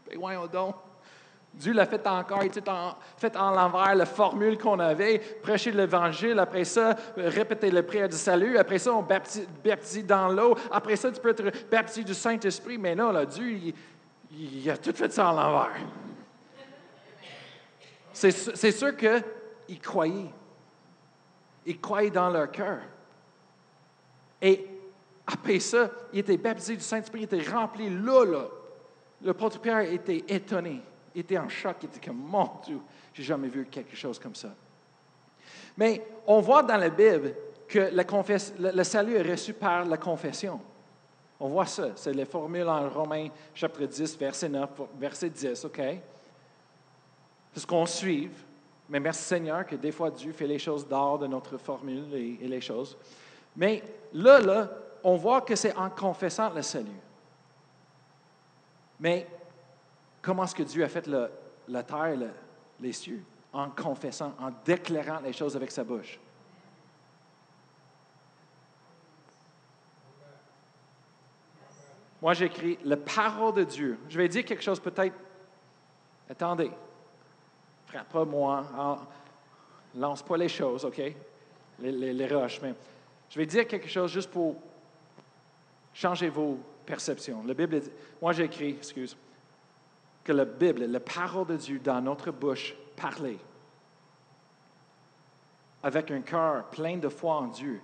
[0.10, 0.76] ben ouais, donc.
[1.56, 6.38] Dieu l'a fait encore, il a fait en l'envers la formule qu'on avait, prêcher l'Évangile,
[6.38, 11.12] après ça, répéter le prière du salut, après ça, on baptise, dans l'eau, après ça,
[11.12, 13.72] tu peux être baptisé du Saint-Esprit, mais non, là, Dieu,
[14.32, 15.76] il, a tout fait ça en l'envers.
[18.12, 20.32] C'est sûr qu'ils croyaient.
[21.66, 22.78] Ils croyaient dans leur cœur.
[24.42, 24.66] Et
[25.26, 28.44] après ça, il était baptisé du Saint-Esprit, il était rempli là, là.
[29.22, 30.82] Le prêtre Pierre était étonné
[31.20, 32.80] était en choc, il était comme, mon Dieu,
[33.12, 34.54] j'ai jamais vu quelque chose comme ça.
[35.76, 37.34] Mais on voit dans la Bible
[37.68, 40.60] que le, salut est reçu par la confession.
[41.40, 45.80] On voit ça, c'est les formules en Romains chapitre 10, verset 9, verset 10, OK?
[47.52, 48.30] C'est ce qu'on suit.
[48.88, 52.38] Mais merci Seigneur que des fois Dieu fait les choses d'or de notre formule et,
[52.42, 52.96] et les choses.
[53.56, 54.70] Mais là, là,
[55.02, 57.00] on voit que c'est en confessant le salut.
[59.00, 59.26] Mais
[60.24, 61.06] comment est-ce que Dieu a fait
[61.68, 62.18] la terre,
[62.80, 63.24] les cieux?
[63.54, 66.18] en confessant, en déclarant les choses avec sa bouche.
[72.20, 73.98] Moi, j'écris la parole de Dieu.
[74.08, 75.14] Je vais dire quelque chose peut-être.
[76.28, 76.70] Attendez.
[77.86, 79.06] Frappe pas moi.
[79.94, 81.00] Lance pas les choses, OK?
[81.78, 82.60] Les, roches.
[82.60, 82.74] Mais
[83.30, 84.56] je vais dire quelque chose juste pour
[85.92, 87.44] changer vos perceptions.
[87.46, 87.80] La Bible,
[88.20, 89.16] moi, j'écris, excuse,
[90.24, 93.38] que la Bible, la parole de Dieu dans notre bouche, parler
[95.82, 97.80] avec un cœur plein de foi en Dieu,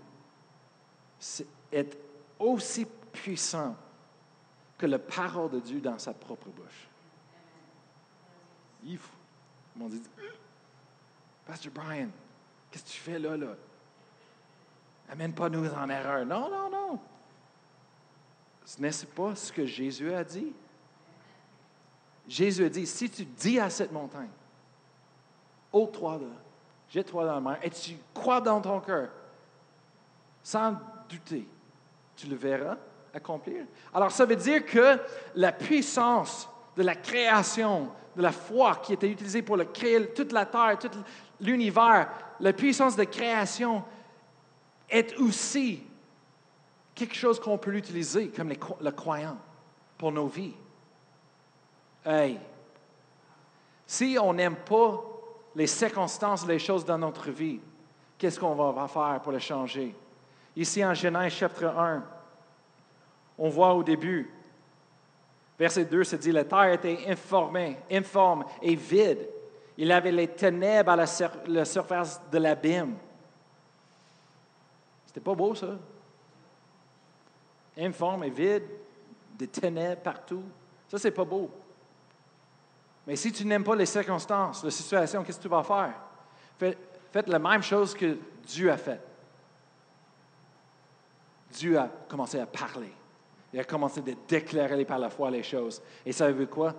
[1.70, 1.98] est
[2.38, 3.76] aussi puissant
[4.79, 6.88] que la parole de Dieu dans sa propre bouche.
[8.83, 8.98] Ils
[9.76, 10.03] m'ont dit,
[11.44, 12.09] Pasteur Brian,
[12.70, 13.55] qu'est-ce que tu fais là, là?
[15.11, 16.24] Amène pas nous en erreur.
[16.24, 17.00] Non, non, non.
[18.64, 20.55] Ce n'est pas ce que Jésus a dit.
[22.31, 24.31] Jésus a dit, si tu dis à cette montagne,
[25.73, 26.37] ôte-toi là,
[26.88, 29.09] jette-toi dans la mer, et tu crois dans ton cœur,
[30.40, 30.77] sans
[31.09, 31.45] douter,
[32.14, 32.77] tu le verras
[33.12, 33.64] accomplir.
[33.93, 34.97] Alors ça veut dire que
[35.35, 40.47] la puissance de la création, de la foi qui était utilisée pour créer toute la
[40.47, 40.88] terre, tout
[41.40, 43.83] l'univers, la puissance de création
[44.88, 45.83] est aussi
[46.95, 49.37] quelque chose qu'on peut utiliser comme le croyant
[49.99, 50.55] pour nos vies.
[52.05, 52.39] Hey,
[53.87, 55.05] si on n'aime pas
[55.55, 57.61] les circonstances, les choses dans notre vie,
[58.17, 59.95] qu'est-ce qu'on va faire pour les changer?
[60.57, 62.03] Ici en Genèse chapitre 1,
[63.39, 64.31] on voit au début,
[65.59, 69.29] verset 2 se dit, la terre était informée, informe et vide.
[69.77, 72.97] Il avait les ténèbres à la, surface de l'abîme.
[75.07, 75.79] C'était pas beau, ça?
[77.79, 78.65] Informe et vide,
[79.39, 80.45] des ténèbres partout.
[80.89, 81.51] Ça, c'est pas beau.
[83.11, 85.94] Mais si tu n'aimes pas les circonstances, la situation, qu'est-ce que tu vas faire?
[87.11, 89.01] Faites, la même chose que Dieu a fait.
[91.51, 92.92] Dieu a commencé à parler.
[93.53, 95.83] Il a commencé à déclarer par la foi les choses.
[96.07, 96.73] Et savez-vous quoi?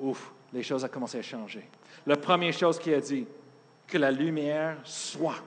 [0.00, 1.68] Ouf, les choses ont commencé à changer.
[2.06, 3.26] La première chose qu'il a dit,
[3.86, 5.42] que la lumière soit.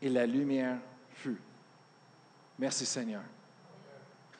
[0.00, 1.40] Et la lumière fut.
[2.58, 3.22] Merci Seigneur.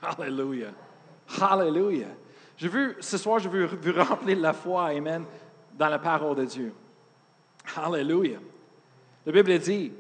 [0.03, 0.73] Alléluia.
[1.41, 2.09] Alléluia.
[3.01, 5.25] Ce soir, je veux vous remplir la foi, Amen,
[5.75, 6.73] dans la parole de Dieu.
[7.77, 8.39] Alléluia.
[9.27, 9.93] La Bible dit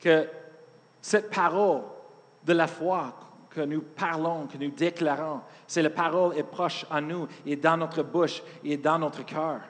[0.00, 0.26] que
[1.00, 1.82] cette parole
[2.44, 3.12] de la foi
[3.50, 7.76] que nous parlons, que nous déclarons, c'est la parole est proche à nous, et dans
[7.76, 9.60] notre bouche, et dans notre cœur.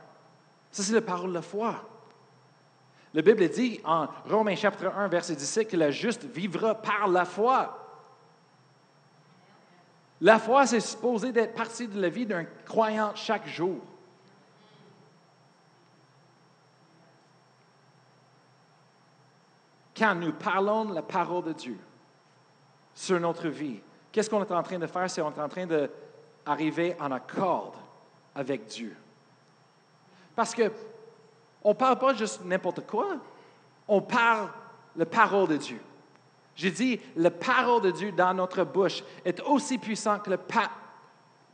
[0.70, 1.74] Ça, c'est la parole de la foi.
[3.12, 7.24] La Bible dit en Romains chapitre 1, verset 17, que la juste vivra par la
[7.24, 7.83] foi.
[10.20, 13.80] La foi, c'est supposé d'être partie de la vie d'un croyant chaque jour.
[19.96, 21.78] Quand nous parlons de la parole de Dieu
[22.94, 25.08] sur notre vie, qu'est-ce qu'on est en train de faire?
[25.08, 27.74] C'est qu'on est en train d'arriver en accord
[28.34, 28.96] avec Dieu.
[30.34, 30.72] Parce que
[31.62, 33.16] on ne parle pas juste n'importe quoi,
[33.88, 34.50] on parle
[34.96, 35.80] la parole de Dieu.
[36.56, 40.38] J'ai dit, la parole de Dieu dans notre bouche est aussi puissante que la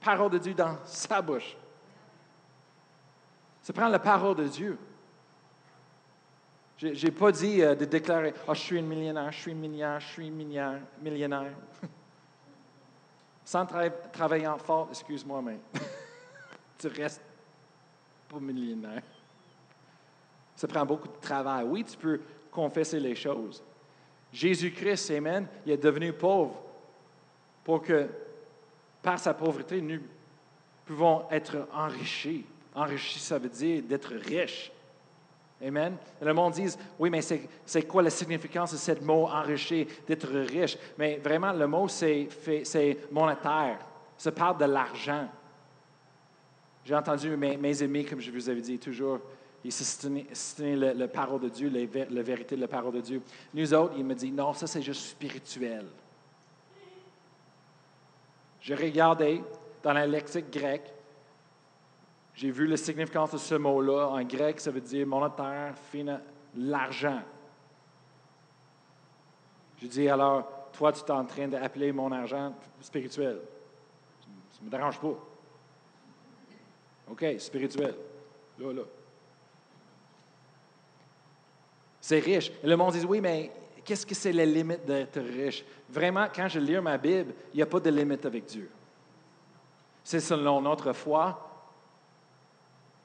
[0.00, 1.56] parole de Dieu dans sa bouche.
[3.62, 4.78] C'est prendre la parole de Dieu.
[6.76, 10.00] Je n'ai pas dit euh, de déclarer oh, je suis une millionnaire, je suis millionnaire,
[10.00, 10.80] je suis millionnaire.
[11.02, 11.52] millionnaire.
[13.44, 13.66] Sans
[14.12, 15.58] travailler en fort, excuse-moi, mais
[16.78, 17.20] tu restes
[18.28, 19.02] pas millionnaire.
[20.56, 21.64] Ça prend beaucoup de travail.
[21.64, 23.62] Oui, tu peux confesser les choses,
[24.32, 26.62] Jésus-Christ, Amen, il est devenu pauvre
[27.64, 28.08] pour que,
[29.02, 30.00] par sa pauvreté, nous
[30.86, 32.44] pouvons être enrichis.
[32.74, 34.72] Enrichis, ça veut dire d'être riche.
[35.62, 35.96] Amen.
[36.22, 40.78] le monde dit, oui, mais c'est quoi la significance de ce mot enrichi, d'être riche?
[40.96, 42.28] Mais vraiment, le mot, c'est
[43.10, 43.78] monétaire.
[44.16, 45.28] Ça parle de l'argent.
[46.84, 49.20] J'ai entendu mes amis, comme je vous avais dit toujours,
[49.64, 53.22] il se la, la, parole de Dieu, la, vérité de la parole de Dieu.
[53.52, 55.86] Nous autres, il me dit, non, ça c'est juste spirituel.
[58.60, 59.42] J'ai regardé
[59.82, 60.92] dans la lexique grecque,
[62.34, 64.08] j'ai vu la significance de ce mot-là.
[64.08, 65.74] En grec, ça veut dire monétaire,
[66.56, 67.20] l'argent.
[69.82, 73.40] Je dis alors, toi, tu es en train d'appeler mon argent spirituel.
[74.50, 75.14] Ça ne me dérange pas.
[77.10, 77.94] OK, spirituel.
[78.58, 78.82] Là, là.
[82.10, 82.50] C'est riche.
[82.60, 83.52] Et le monde dit, oui, mais
[83.84, 85.64] qu'est-ce que c'est la limite d'être riche?
[85.88, 88.68] Vraiment, quand je lis ma Bible, il n'y a pas de limite avec Dieu.
[90.02, 91.38] C'est selon notre foi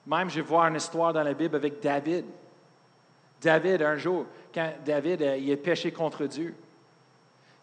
[0.07, 2.25] Même, je voir une histoire dans la Bible avec David.
[3.39, 6.55] David, un jour, quand David euh, il est péché contre Dieu,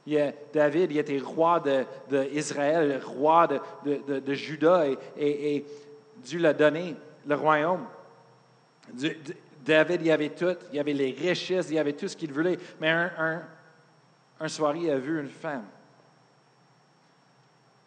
[0.06, 1.60] il David il était roi
[2.08, 4.84] d'Israël, de, roi de, de Juda,
[5.18, 5.64] et,
[6.18, 6.94] Dieu l'a donné
[7.26, 7.84] le royaume.
[9.64, 12.58] David, il avait tout, il avait les richesses, il avait tout ce qu'il voulait.
[12.80, 15.66] Mais un, soir, il a vu une femme.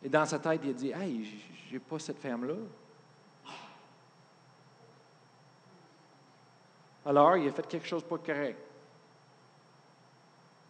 [0.02, 1.28] Et dans sa tête, il a dit Hey,
[1.70, 2.56] j'ai pas cette femme-là.
[7.06, 8.60] Alors, il a fait quelque chose de pas correct.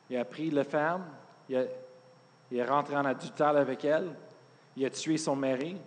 [0.10, 1.06] Il a pris la femme,
[1.48, 1.68] il,
[2.52, 4.16] est rentré en adultère avec elle,
[4.76, 5.78] il a tué son mari.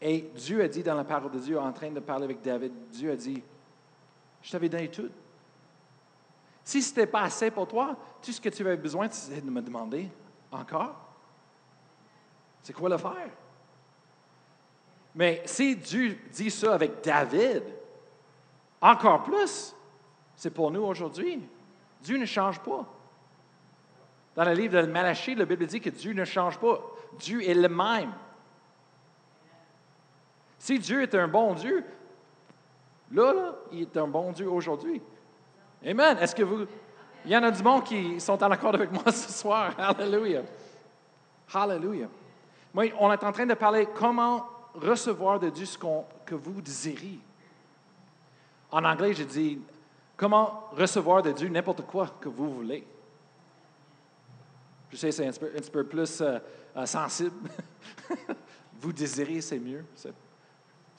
[0.00, 2.72] Et Dieu a dit dans la parole de Dieu, en train de parler avec David,
[2.90, 3.42] Dieu a dit,
[4.42, 5.10] je t'avais donné tout.
[6.64, 9.50] Si ce n'était pas assez pour toi, tout ce que tu avais besoin, c'est de
[9.50, 10.08] me demander
[10.50, 10.94] encore.
[12.62, 13.30] C'est quoi le faire?
[15.14, 17.64] Mais si Dieu dit ça avec David,
[18.80, 19.74] encore plus,
[20.36, 21.42] c'est pour nous aujourd'hui.
[22.00, 22.86] Dieu ne change pas.
[24.34, 26.80] Dans le livre de Malachie, la Bible dit que Dieu ne change pas.
[27.18, 28.12] Dieu est le même.
[30.60, 31.82] Si Dieu est un bon Dieu,
[33.10, 35.00] là, il est un bon Dieu aujourd'hui.
[35.84, 36.18] Amen.
[36.18, 36.66] Est-ce que vous.
[37.24, 39.74] Il y en a du monde qui sont en accord avec moi ce soir?
[39.78, 40.42] Hallelujah.
[41.52, 42.08] Hallelujah.
[42.74, 47.18] Moi, on est en train de parler comment recevoir de Dieu ce que vous désirez.
[48.70, 49.58] En anglais, je dis
[50.14, 52.86] comment recevoir de Dieu n'importe quoi que vous voulez.
[54.90, 56.38] Je sais, c'est un, petit peu plus euh,
[56.76, 57.48] euh, sensible.
[58.80, 59.84] Vous désirez, c'est mieux.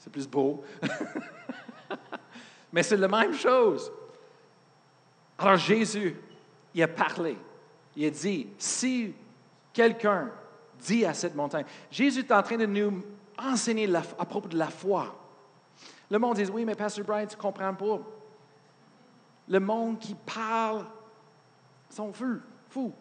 [0.02, 0.64] C'est plus beau.
[2.72, 3.92] Mais c'est la même chose.
[5.38, 6.16] Alors Jésus,
[6.74, 7.38] il a parlé.
[7.94, 9.14] Il a dit, si
[9.72, 10.28] quelqu'un
[10.80, 13.00] dit à cette montagne, Jésus est en train de nous
[13.38, 15.14] enseigner à propos de la foi.
[16.10, 18.00] Le monde dit, oui, mais Pasteur Brian, tu ne comprends pas.
[19.46, 20.84] Le monde qui parle
[21.88, 22.92] sont fous, fous.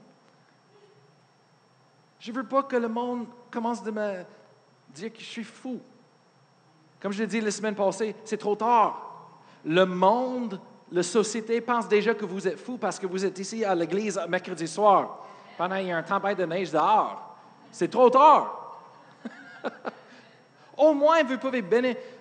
[2.19, 4.23] Je ne veux pas que le monde commence de me
[4.89, 5.81] dire que je suis fou.
[7.01, 9.29] Comme je l'ai dit la semaine passée, c'est trop tard.
[9.65, 10.59] Le monde,
[10.91, 14.19] la société pense déjà que vous êtes fou parce que vous êtes ici à l'église
[14.29, 15.25] mercredi soir,
[15.57, 17.35] pendant qu'il y a un tempête de neige dehors.
[17.71, 18.77] C'est trop tard.
[20.77, 21.63] Au moins, vous pouvez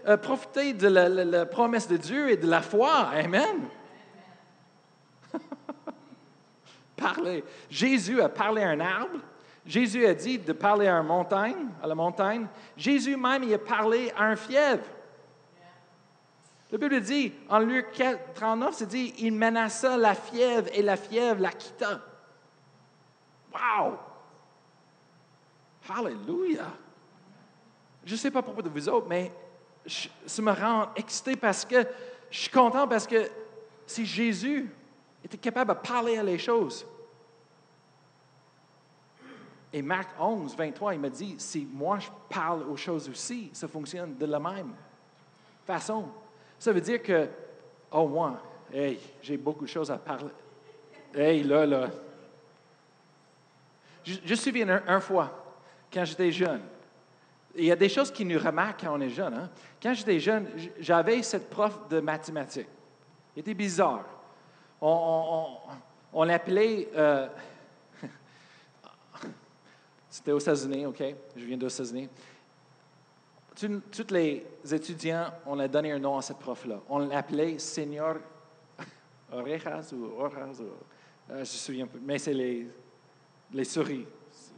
[0.07, 3.09] euh, profiter de la, promesse de Dieu et de la foi.
[3.12, 3.69] Amen.
[6.97, 7.45] Parler.
[7.69, 9.19] Jésus a parlé à un arbre
[9.66, 12.46] Jésus a dit de parler à, une montagne, à la montagne.
[12.77, 14.85] Jésus même, il a parlé à un fièvre.
[16.73, 18.01] La Bible dit, en Luc
[18.35, 22.01] 39, c'est dit, il menaça la fièvre et la fièvre la quitta.
[23.53, 23.99] Wow!
[25.88, 26.70] Hallelujah!
[28.05, 29.33] Je ne sais pas pourquoi de vous autres, mais
[29.87, 31.85] ça me rend excité parce que
[32.31, 33.29] je suis content parce que
[33.87, 34.70] si Jésus
[35.25, 36.87] était capable de parler à les choses,
[39.72, 43.68] et Marc 11, 23, il me dit, si moi je parle aux choses aussi, ça
[43.68, 44.74] fonctionne de la même
[45.64, 46.09] façon.
[46.59, 47.28] Ça veut dire que,
[47.92, 50.33] oh moi, hey, j'ai beaucoup de choses à parler.
[51.14, 51.88] Hey, là, là.
[54.04, 55.30] Je, me souviens une fois,
[55.92, 56.62] quand j'étais jeune,
[57.54, 59.35] il y a des choses qui nous remarquent quand on est jeune.
[59.35, 59.50] Hein?
[59.80, 60.48] Quand j'étais jeune,
[60.80, 62.68] j'avais cette prof de mathématiques.
[63.37, 64.04] Il était bizarre.
[64.80, 66.88] On, l'appelait...
[66.96, 67.28] Euh,
[70.11, 71.03] c'était aux États-Unis, OK?
[71.37, 72.09] Je viens aux États-Unis.
[73.55, 76.81] Tous les étudiants, on a donné un nom à cette prof-là.
[76.88, 78.18] On l'appelait Seigneur
[79.33, 82.66] Orejas ou Orejas, euh, je me souviens pas, mais c'est les,
[83.53, 84.05] les souris,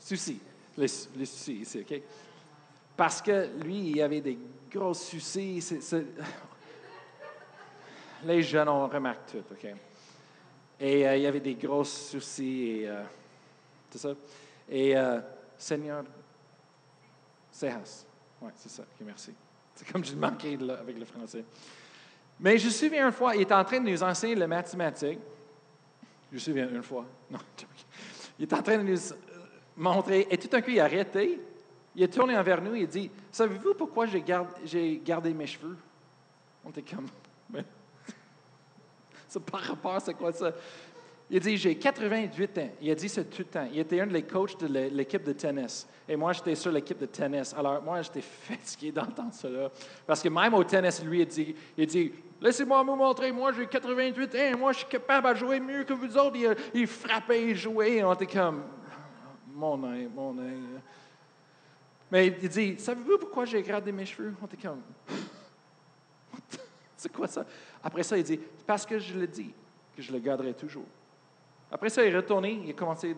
[0.00, 0.40] soucis,
[0.76, 0.86] les,
[1.16, 2.00] les soucis ici, OK?
[2.96, 4.38] Parce que lui, il avait des
[4.70, 5.62] gros soucis.
[8.24, 9.66] Les jeunes, on remarque tout, OK?
[10.78, 13.02] Et euh, il avait des gros soucis et euh,
[13.90, 14.14] tout ça.
[14.68, 14.94] Et
[15.62, 16.02] Seigneur
[17.52, 18.04] Sejas.
[18.40, 18.82] Oui, c'est ça.
[19.00, 19.32] Merci.
[19.74, 21.44] C'est comme je manquais là, avec le français.
[22.40, 25.20] Mais je me souviens une fois, il était en train de nous enseigner les mathématiques.
[26.30, 27.06] Je me souviens une fois.
[27.30, 27.38] Non,
[28.38, 29.16] il est en train de nous euh,
[29.76, 30.26] montrer.
[30.30, 31.40] Et tout d'un coup, il a arrêté.
[31.94, 35.76] Il est tourné envers nous et il dit Savez-vous pourquoi j'ai gardé, mes cheveux
[36.64, 37.06] On était comme.
[39.28, 40.52] C'est par rapport, c'est quoi ça?
[41.34, 42.68] Il dit, j'ai 88 ans.
[42.82, 43.66] Il a dit ça tout le temps.
[43.72, 45.88] Il était un des coachs de l'équipe de tennis.
[46.06, 47.54] Et moi, j'étais sur l'équipe de tennis.
[47.56, 49.70] Alors, moi, j'étais fatigué d'entendre cela.
[50.06, 53.66] Parce que même au tennis, lui, il dit, il dit Laissez-moi vous montrer, moi, j'ai
[53.66, 54.58] 88 ans.
[54.58, 56.36] Moi, je suis capable de jouer mieux que vous autres.
[56.74, 58.04] Il, frappait, il jouait.
[58.04, 58.64] On était comme
[59.54, 60.60] Mon œil, mon œil.
[62.10, 64.82] Mais il dit Savez-vous pourquoi j'ai gardé mes cheveux On était comme
[66.94, 67.46] C'est quoi ça?
[67.82, 69.54] Après ça, il dit, parce que je le dis,
[69.96, 70.84] que je le garderai toujours.
[71.72, 73.16] Après ça, il est retourné, il a commencé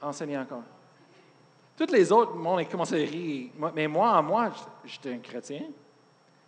[0.00, 0.62] à enseigner encore.
[1.76, 3.50] Tous les autres, le monde a commencé à rire.
[3.74, 4.50] Mais moi, moi,
[4.84, 5.64] j'étais un chrétien.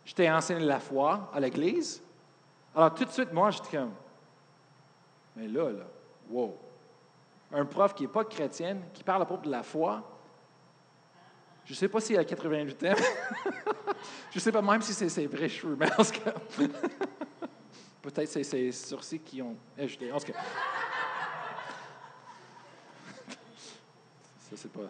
[0.05, 2.03] J'étais enseigné la foi à l'Église.
[2.75, 3.93] Alors tout de suite, moi, j'étais comme,
[5.37, 5.85] mais là, là,
[6.31, 6.57] wow.
[7.53, 10.03] Un prof qui n'est pas chrétien, qui parle à propos de la foi,
[11.65, 12.95] je ne sais pas s'il a 88 ans.
[14.31, 16.33] je ne sais pas même si c'est ses vrais cheveux, mais en tout cas,
[18.03, 20.11] peut-être c'est ses sourcils qui ont ajouté.
[20.11, 20.39] En tout cas,
[24.51, 24.81] ça, c'est pas,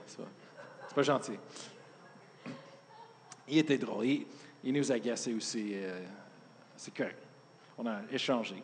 [0.94, 1.38] pas gentil.
[3.48, 4.06] Il était drôle.
[4.06, 4.26] Il,
[4.64, 5.72] il nous agaçait aussi.
[5.74, 6.04] Euh,
[6.76, 7.18] c'est correct.
[7.76, 8.62] On a échangé.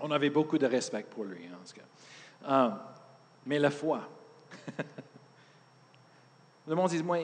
[0.00, 1.82] On avait beaucoup de respect pour lui, en tout cas.
[2.48, 2.70] Euh,
[3.46, 4.08] mais la foi.
[6.66, 7.18] Le monde dit, moi,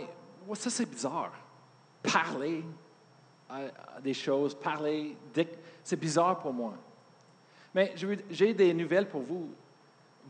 [0.55, 1.33] ça c'est bizarre.
[2.03, 2.65] Parler
[3.49, 5.17] à, des choses, parler,
[5.83, 6.75] c'est bizarre pour moi.
[7.75, 7.95] Mais
[8.31, 9.51] j'ai des nouvelles pour vous.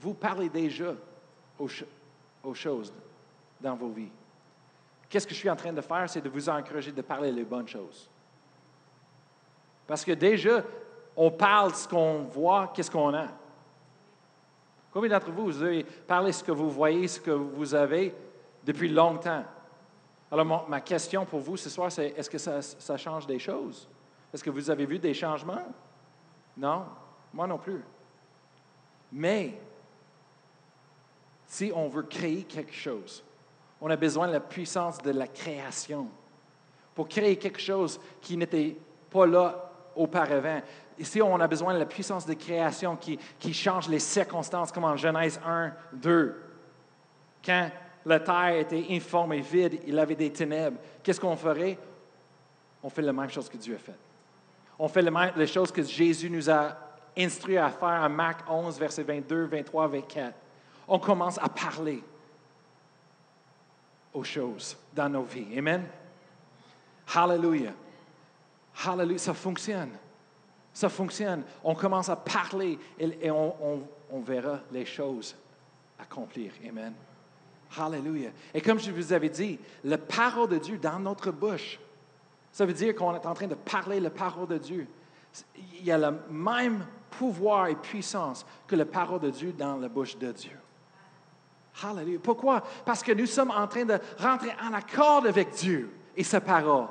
[0.00, 0.94] Vous parlez déjà
[1.58, 1.68] aux,
[2.42, 2.92] aux choses
[3.60, 4.10] dans vos vies.
[5.08, 6.08] Qu'est-ce que je suis en train de faire?
[6.08, 8.10] C'est de vous encourager de parler les bonnes choses.
[9.86, 10.62] Parce que déjà,
[11.16, 13.28] on parle ce qu'on voit, qu'est-ce qu'on a.
[14.92, 18.14] Combien d'entre vous, vous avez parlé ce que vous voyez, ce que vous avez
[18.64, 19.44] depuis longtemps?
[20.30, 23.88] Alors, ma question pour vous ce soir, c'est est-ce que ça, ça change des choses?
[24.32, 25.64] Est-ce que vous avez vu des changements?
[26.56, 26.84] Non,
[27.32, 27.82] moi non plus.
[29.10, 29.58] Mais,
[31.48, 33.24] si on veut créer quelque chose,
[33.80, 36.08] on a besoin de la puissance de la création
[36.94, 38.76] pour créer quelque chose qui n'était
[39.10, 40.60] pas là auparavant.
[40.98, 44.96] Ici, on a besoin de la puissance de création qui, change les circonstances, comme en
[44.96, 46.42] Genèse 1, 2.
[47.44, 47.70] Quand
[48.04, 50.78] la terre était informe et vide, il avait des ténèbres.
[51.02, 51.78] Qu'est-ce qu'on ferait?
[52.82, 53.98] On fait la même chose que Dieu a fait.
[54.78, 55.04] On fait
[55.36, 56.76] les choses que Jésus nous a
[57.16, 60.34] instruit à faire en Marc 11, versets 22, 23, 24.
[60.88, 62.02] On commence à parler
[64.14, 65.58] aux choses dans nos vies.
[65.58, 65.84] Amen.
[67.14, 67.74] Hallelujah.
[68.84, 69.18] Hallelujah.
[69.18, 69.90] Ça fonctionne.
[70.72, 71.42] Ça fonctionne.
[71.62, 73.86] On commence à parler et, on,
[74.20, 75.36] verra les choses
[75.98, 76.52] accomplir.
[76.66, 76.94] Amen.
[77.76, 78.30] Hallelujah.
[78.54, 81.78] Et comme je vous avais dit, la parole de Dieu dans notre bouche,
[82.50, 84.86] ça veut dire qu'on est en train de parler la parole de Dieu.
[85.78, 89.88] Il y a le même pouvoir et puissance que la parole de Dieu dans la
[89.88, 90.57] bouche de Dieu.
[91.82, 92.18] Hallelujah.
[92.22, 92.62] Pourquoi?
[92.84, 96.86] Parce que nous sommes en train de rentrer en accord avec Dieu et sa parole.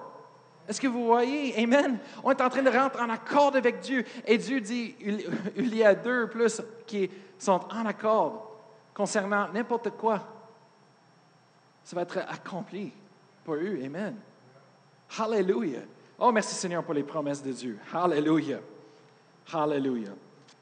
[0.68, 1.58] Est-ce que vous voyez?
[1.62, 2.00] Amen.
[2.24, 4.04] On est en train de rentrer en accord avec Dieu.
[4.26, 4.96] Et Dieu dit,
[5.56, 8.52] il y a deux plus qui sont en accord
[8.94, 10.22] concernant n'importe quoi.
[11.84, 12.92] Ça va être accompli
[13.46, 13.80] pour eux.
[13.84, 14.18] Amen.
[15.18, 15.84] Hallelujah.
[16.20, 17.80] Oh, merci Seigneur pour les promesses de Dieu.
[17.94, 18.60] Hallelujah.
[19.54, 20.12] Hallelujah.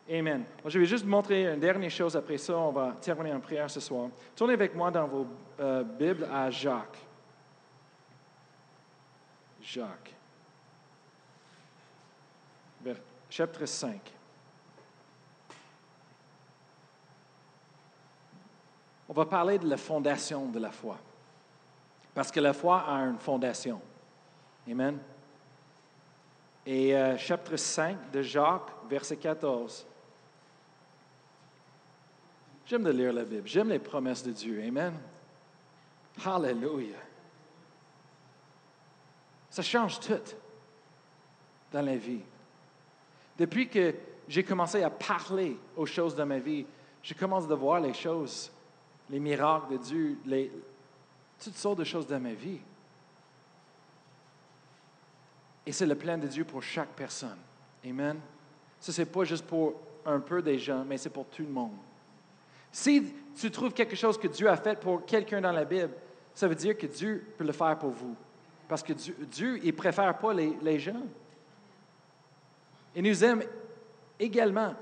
[0.08, 0.46] Amen.
[0.64, 2.16] je vais juste montrer une dernière chose.
[2.16, 4.10] Après ça, on va terminer en prière ce soir.
[4.36, 5.26] Tournez avec moi dans vos
[5.60, 7.00] euh, Bibles à Jacques.
[9.62, 10.16] Jacques.
[13.30, 14.00] Chapitre 5.
[19.10, 20.98] On va parler de la fondation de la foi.
[22.14, 23.82] Parce que la foi a une fondation.
[24.70, 25.00] Amen.
[26.66, 29.86] Et euh, chapitre 5 de Jacques, verset 14.
[32.66, 33.48] J'aime de lire la Bible.
[33.48, 34.64] J'aime les promesses de Dieu.
[34.64, 34.94] Amen.
[36.24, 36.96] Hallelujah.
[39.50, 40.36] Ça change tout
[41.72, 42.22] dans la vie.
[43.38, 43.94] Depuis que
[44.28, 46.66] j'ai commencé à parler aux choses de ma vie,
[47.04, 48.52] je commence à voir les choses,
[49.10, 50.52] les miracles de Dieu, les,
[51.42, 52.60] toutes sortes de choses dans ma vie.
[55.66, 57.38] Et c'est le plan de Dieu pour chaque personne.
[57.86, 58.20] Amen.
[58.80, 61.78] Ce n'est pas juste pour un peu des gens, mais c'est pour tout le monde.
[62.76, 65.94] Si tu trouves quelque chose que Dieu a fait pour quelqu'un dans la Bible,
[66.34, 68.18] ça veut dire que Dieu peut le faire pour vous.
[68.68, 71.04] Parce que Dieu, il ne préfère pas les, les gens.
[72.94, 73.44] Il nous aime
[74.20, 74.74] également.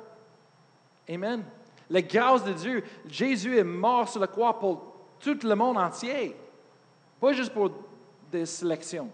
[1.07, 1.43] Amen.
[1.87, 6.35] La grâce de Dieu, Jésus est mort sur la croix pour tout le monde entier,
[7.21, 7.69] pas juste pour
[8.31, 9.11] des sélections.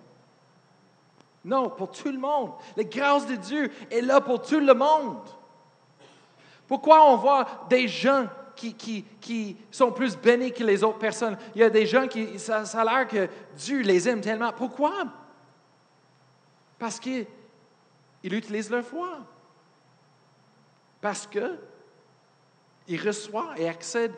[1.43, 2.53] Non, pour tout le monde.
[2.77, 5.27] La grâce de Dieu est là pour tout le monde.
[6.65, 8.25] Pourquoi on voit des gens
[8.59, 11.37] qui, sont plus bénis que les autres personnes.
[11.55, 14.51] Il y a des gens qui, ça, a l'air que Dieu les aime tellement.
[14.51, 15.05] Pourquoi?
[16.77, 17.25] Parce qu'ils
[18.23, 19.19] utilisent leur foi.
[21.01, 24.15] Parce qu'ils reçoivent et accèdent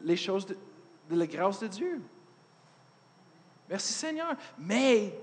[0.00, 0.56] les choses de,
[1.10, 2.02] de la grâce de Dieu.
[3.68, 4.34] Merci Seigneur.
[4.58, 5.18] Mais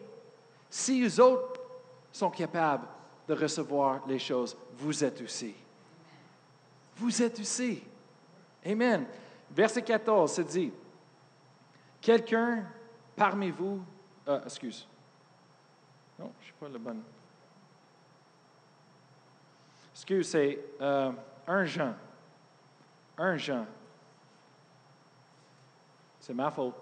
[0.69, 1.61] si eux autres
[2.11, 2.87] sont capables
[3.27, 5.53] de recevoir les choses, vous êtes aussi.
[6.95, 7.83] Vous êtes aussi.
[8.65, 9.05] Amen.
[9.49, 10.71] Verset 14 se dit,
[11.99, 12.65] quelqu'un
[13.15, 13.83] parmi vous,
[14.27, 14.87] euh, excuse,
[16.17, 17.01] non, je ne suis pas le bon.
[19.93, 21.11] Excuse, c'est euh,
[21.47, 21.95] un Jean.
[23.17, 23.65] Un Jean.
[26.19, 26.75] C'est ma faute.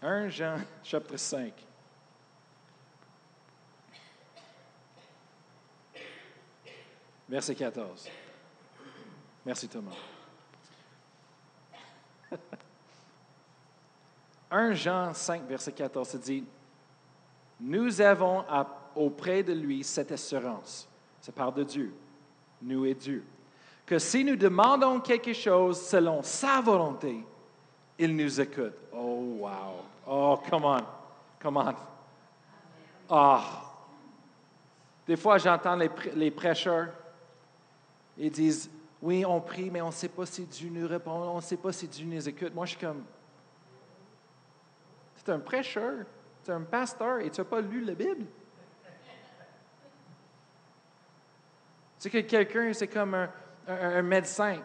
[0.00, 1.52] Un Jean, chapitre 5.
[7.28, 8.08] Verset 14.
[9.46, 9.92] Merci Thomas.
[14.50, 16.44] 1 Jean 5, verset 14, se dit,
[17.60, 18.44] Nous avons
[18.96, 20.88] auprès de lui cette assurance,
[21.20, 21.94] ça parle de Dieu,
[22.60, 23.24] nous et Dieu,
[23.86, 27.24] que si nous demandons quelque chose selon sa volonté,
[28.00, 28.74] il nous écoute.
[28.92, 29.76] Oh, wow.
[30.08, 30.82] Oh, come on.
[31.38, 31.74] Come on.
[33.08, 33.62] Ah.
[35.06, 36.88] Des fois, j'entends les, les prêcheurs,
[38.18, 38.68] ils disent,
[39.02, 41.56] oui, on prie, mais on ne sait pas si Dieu nous répond, on ne sait
[41.56, 42.54] pas si Dieu nous écoute.
[42.54, 43.04] Moi, je suis comme,
[45.14, 46.06] c'est un prêcheur,
[46.42, 48.26] c'est un pasteur, et tu n'as pas lu la Bible?
[51.98, 53.16] C'est que quelqu'un, c'est comme
[53.66, 54.58] un, médecin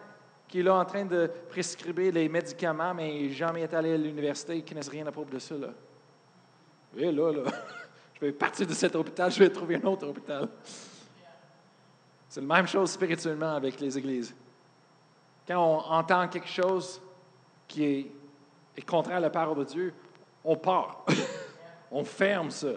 [0.47, 4.55] qui est là en train de prescrire les médicaments, mais jamais est allé à l'université,
[4.57, 5.55] il ne connaît rien à propos de ça.
[5.55, 5.69] Là.
[6.97, 7.43] Et là, là,
[8.13, 10.47] je vais partir de cet hôpital, je vais trouver un autre hôpital.
[12.31, 14.33] C'est la même chose spirituellement avec les églises.
[15.45, 17.01] Quand on entend quelque chose
[17.67, 19.93] qui est, contraire à la parole de Dieu,
[20.41, 21.05] on part.
[21.91, 22.69] on ferme ça.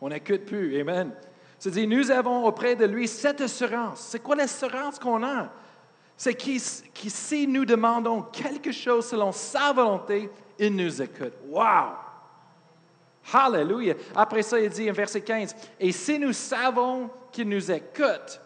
[0.00, 0.80] On n'écoute plus.
[0.80, 1.12] Amen.
[1.58, 3.98] C'est dit, nous avons auprès de lui cette assurance.
[3.98, 5.50] C'est quoi l'assurance qu'on a?
[6.16, 11.32] C'est que si nous demandons quelque chose selon sa volonté, il nous écoute.
[11.48, 11.96] Wow!
[13.32, 13.94] Hallelujah!
[14.14, 18.40] Après ça, il dit en verset 15, et si nous savons qu'il nous écoute,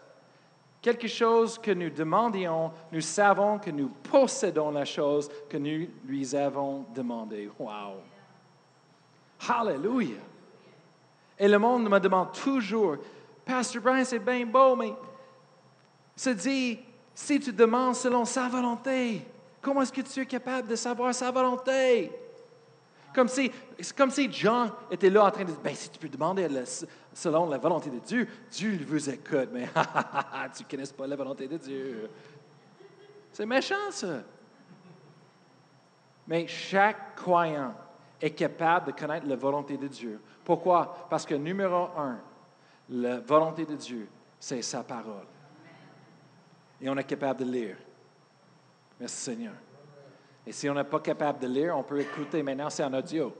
[0.81, 6.35] quelque chose que nous demandions, nous savons que nous possédons la chose que nous lui
[6.35, 7.49] avons demandé.
[7.59, 8.01] Wow!
[9.47, 10.23] Hallelujah!
[11.37, 12.97] Et le monde me demande toujours,
[13.45, 14.93] Pasteur Brian, c'est bien beau, mais
[16.15, 16.79] se dit,
[17.15, 19.25] si tu demandes selon sa volonté,
[19.61, 22.11] comment est-ce que tu es capable de savoir sa volonté?
[23.13, 23.51] Comme si,
[23.97, 26.47] comme si Jean était là en train de dire, ben, si tu peux demander
[27.19, 29.49] selon la volonté de Dieu, Dieu vous écoute.
[29.51, 29.67] Mais
[30.55, 32.09] tu ne connais pas la volonté de Dieu.
[33.31, 34.23] C'est méchant, ça.
[36.27, 37.73] Mais chaque croyant
[38.21, 40.21] est capable de connaître la volonté de Dieu.
[40.45, 41.07] Pourquoi?
[41.09, 42.19] Parce que numéro un,
[42.89, 44.07] la volonté de Dieu,
[44.39, 45.27] c'est sa parole.
[46.81, 47.77] Et on est capable de lire.
[48.99, 49.53] Merci Seigneur.
[50.47, 52.41] Et si on n'est pas capable de lire, on peut écouter.
[52.41, 53.35] Maintenant, c'est en audio.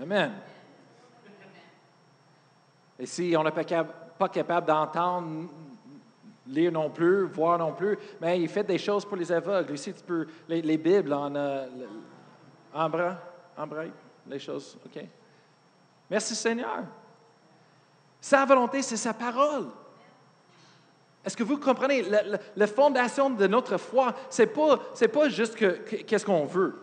[0.00, 0.32] Amen.
[3.02, 5.48] Et si on n'est pas, capable d'entendre,
[6.46, 9.74] lire non plus, voir non plus, mais il fait des choses pour les aveugles.
[9.74, 11.66] Ici, tu peux, les, Bibles en, euh,
[12.72, 13.18] en bras,
[13.58, 13.82] en bras,
[14.28, 15.04] les choses, OK?
[16.08, 16.84] Merci Seigneur.
[18.20, 19.66] Sa volonté, c'est sa parole.
[21.24, 22.04] Est-ce que vous comprenez?
[22.54, 24.78] La, fondation de notre foi, ce n'est pas,
[25.12, 26.78] pas juste qu'est-ce qu'on veut.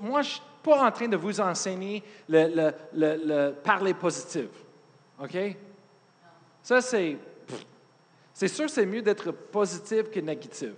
[0.00, 4.48] moi, je pas en train de vous enseigner le, parler positif.
[5.22, 5.36] OK?
[6.62, 7.16] Ça, c'est.
[8.32, 10.72] C'est sûr c'est mieux d'être positif que négatif.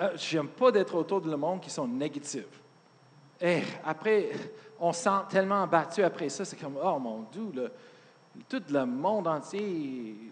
[0.00, 2.62] Euh, je n'aime pas d'être autour de le monde qui sont négatifs.
[3.40, 4.30] Et après,
[4.78, 7.68] on se sent tellement abattu après ça, c'est comme, oh mon Dieu,
[8.48, 10.30] tout le monde entier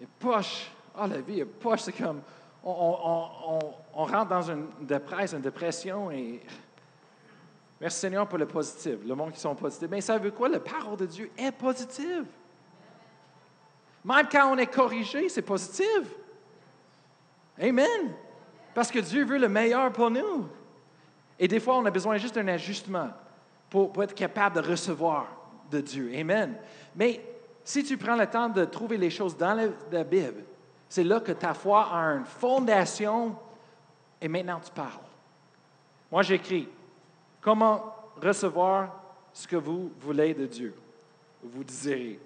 [0.00, 0.70] est poche.
[0.96, 1.80] Ah, la vie est poche.
[1.80, 2.22] C'est comme,
[2.64, 3.60] on,
[3.94, 6.40] rentre dans une dépresse, une dépression et.
[7.80, 9.88] Merci Seigneur pour le positif, le monde qui sont positifs.
[9.88, 10.48] Mais ça veut quoi?
[10.48, 12.24] La parole de Dieu est positive.
[14.04, 16.02] Même quand on est corrigé, c'est positif.
[17.60, 18.14] Amen.
[18.74, 20.48] Parce que Dieu veut le meilleur pour nous.
[21.38, 23.10] Et des fois, on a besoin juste d'un ajustement
[23.70, 25.26] pour, pour, être capable de recevoir
[25.70, 26.12] de Dieu.
[26.14, 26.56] Amen.
[26.96, 27.20] Mais
[27.62, 29.54] si tu prends le temps de trouver les choses dans
[29.90, 30.42] la, Bible,
[30.88, 33.36] c'est là que ta foi a une fondation
[34.20, 35.04] et maintenant tu parles.
[36.10, 36.68] Moi, j'écris
[37.40, 38.92] comment recevoir
[39.32, 40.74] ce que vous voulez de Dieu,
[41.42, 42.18] vous désirez.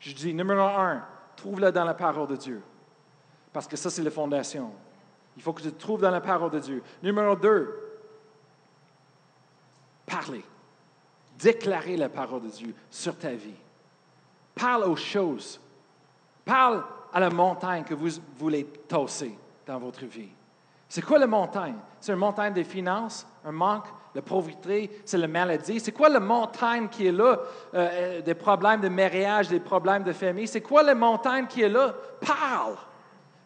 [0.00, 1.04] Je dis, numéro un,
[1.36, 2.62] trouve-le dans la parole de Dieu.
[3.52, 4.70] Parce que ça, c'est la fondation.
[5.36, 6.82] Il faut que tu trouves dans la parole de Dieu.
[7.02, 7.86] Numéro deux,
[10.06, 10.44] parler.
[11.38, 13.56] Déclarer la parole de Dieu sur ta vie.
[14.54, 15.60] Parle aux choses.
[16.44, 16.82] Parle
[17.12, 19.36] à la montagne que vous voulez tosser
[19.66, 20.30] dans votre vie.
[20.88, 21.76] C'est quoi la montagne?
[22.00, 23.86] C'est une montagne des finances, un manque
[24.16, 25.78] La pauvreté, c'est la maladie.
[25.78, 27.38] C'est quoi la montagne qui est là?
[27.74, 30.48] Euh, euh, des problèmes de mariage, des problèmes de famille?
[30.48, 31.94] C'est quoi la montagne qui est là?
[32.18, 32.76] Parle.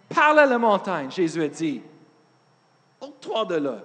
[0.09, 1.83] Parle à la montagne, Jésus a dit.
[3.01, 3.79] Ôte-toi de là.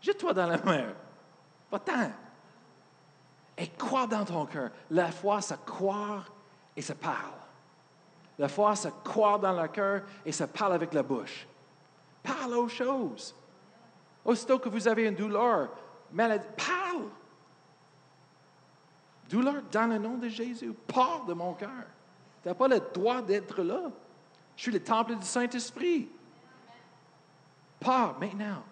[0.00, 0.88] Jette-toi dans la mer.
[1.70, 2.10] Va-t'en.
[3.58, 4.70] Et crois dans ton cœur.
[4.90, 6.32] La foi, ça croire
[6.76, 7.38] et ça parle.
[8.40, 11.46] La foi, ça croire dans le cœur et ça parle avec la bouche.
[12.24, 13.36] Parle aux choses.
[14.24, 15.70] Aussitôt que vous avez une douleur,
[16.12, 17.08] maladie, parle.
[19.28, 20.72] Douleur dans le nom de Jésus.
[20.86, 21.86] Parle de mon cœur.
[22.42, 23.90] Tu n'as pas le droit d'être là.
[24.56, 26.10] Je suis le temple du Saint-Esprit.
[27.78, 28.62] Pars maintenant.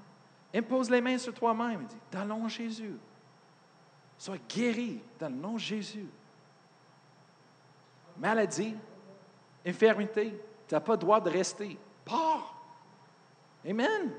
[0.55, 1.85] Impose les mains sur toi-même.
[1.85, 2.97] Dit, dans le nom de Jésus.
[4.19, 6.09] Sois guéri dans le nom de Jésus.
[8.19, 8.75] Maladie,
[9.65, 11.79] infirmité, tu n'as pas le droit de rester.
[12.05, 12.55] Pars.
[13.67, 14.13] Amen.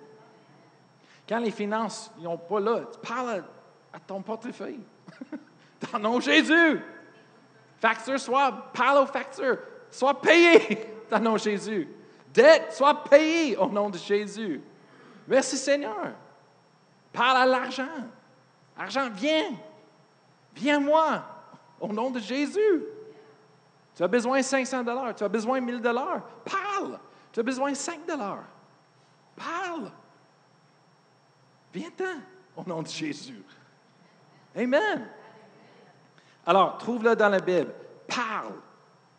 [1.30, 3.44] Quand les finances n'ont pas là, tu parles
[3.94, 4.82] à, ton portefeuille.
[5.92, 6.82] dans le nom de Jésus.
[7.80, 9.60] Facture, soit, parle aux factures.
[9.92, 11.88] Sois payé dans le nom de Jésus.
[12.34, 14.60] Dette, sois payé au nom de Jésus.
[15.28, 16.14] Merci Seigneur.
[17.14, 18.08] Parle à l'argent.
[18.76, 19.52] Argent, viens.
[20.56, 21.24] Viens-moi
[21.80, 22.84] au nom de Jésus.
[23.96, 26.24] Tu as besoin de 500 dollars, tu as besoin de 1000 dollars.
[26.44, 27.00] Parle.
[27.32, 28.46] Tu as besoin de 5 dollars.
[29.36, 29.92] Parle.
[31.74, 32.20] Viens-t'en
[32.56, 33.44] au nom de Jésus.
[34.56, 35.08] Amen.
[36.46, 37.74] Alors, trouve-le dans la Bible.
[38.08, 38.56] Parle.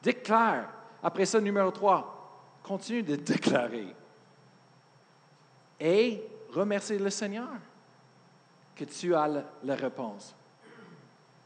[0.02, 0.68] Déclare.
[1.02, 3.94] Après ça, numéro 3, continue de déclarer.
[5.78, 6.22] Et
[6.52, 7.48] remercie le Seigneur
[8.74, 9.28] que tu as
[9.62, 10.34] la réponse.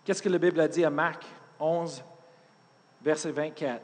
[0.04, 1.24] Qu'est-ce que la Bible a dit à Marc
[1.58, 2.02] 11,
[3.02, 3.82] verset 24?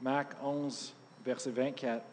[0.00, 0.94] Marc 11,
[1.24, 2.04] verset 24.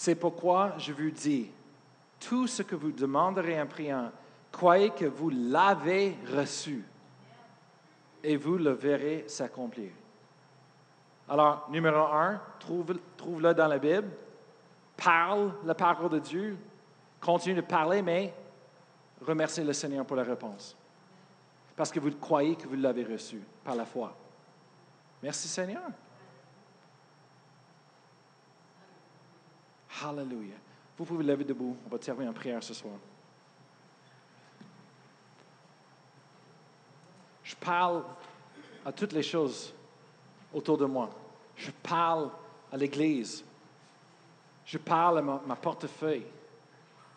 [0.00, 1.50] C'est pourquoi je vous dis,
[2.18, 4.10] tout ce que vous demanderez en priant,
[4.50, 6.82] croyez que vous l'avez reçu
[8.24, 9.90] et vous le verrez s'accomplir.
[11.28, 14.08] Alors, numéro un, trouve-le dans la Bible,
[14.96, 16.56] parle la parole de Dieu,
[17.20, 18.32] continue de parler, mais
[19.20, 20.74] remerciez le Seigneur pour la réponse.
[21.76, 24.16] Parce que vous croyez que vous l'avez reçu par la foi.
[25.22, 25.90] Merci Seigneur.
[30.02, 30.56] Hallelujah.
[30.96, 31.76] Vous pouvez lever debout.
[31.86, 32.94] On va terminer en prière ce soir.
[37.42, 38.04] Je parle
[38.84, 39.74] à toutes les choses
[40.52, 41.10] autour de moi.
[41.56, 42.30] Je parle
[42.72, 43.44] à l'Église.
[44.64, 46.26] Je parle à ma, portefeuille.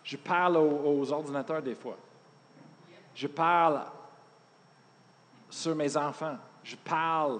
[0.03, 1.97] Je parle aux, ordinateurs des fois.
[3.13, 3.83] Je parle
[5.49, 6.37] sur mes enfants.
[6.63, 7.39] Je parle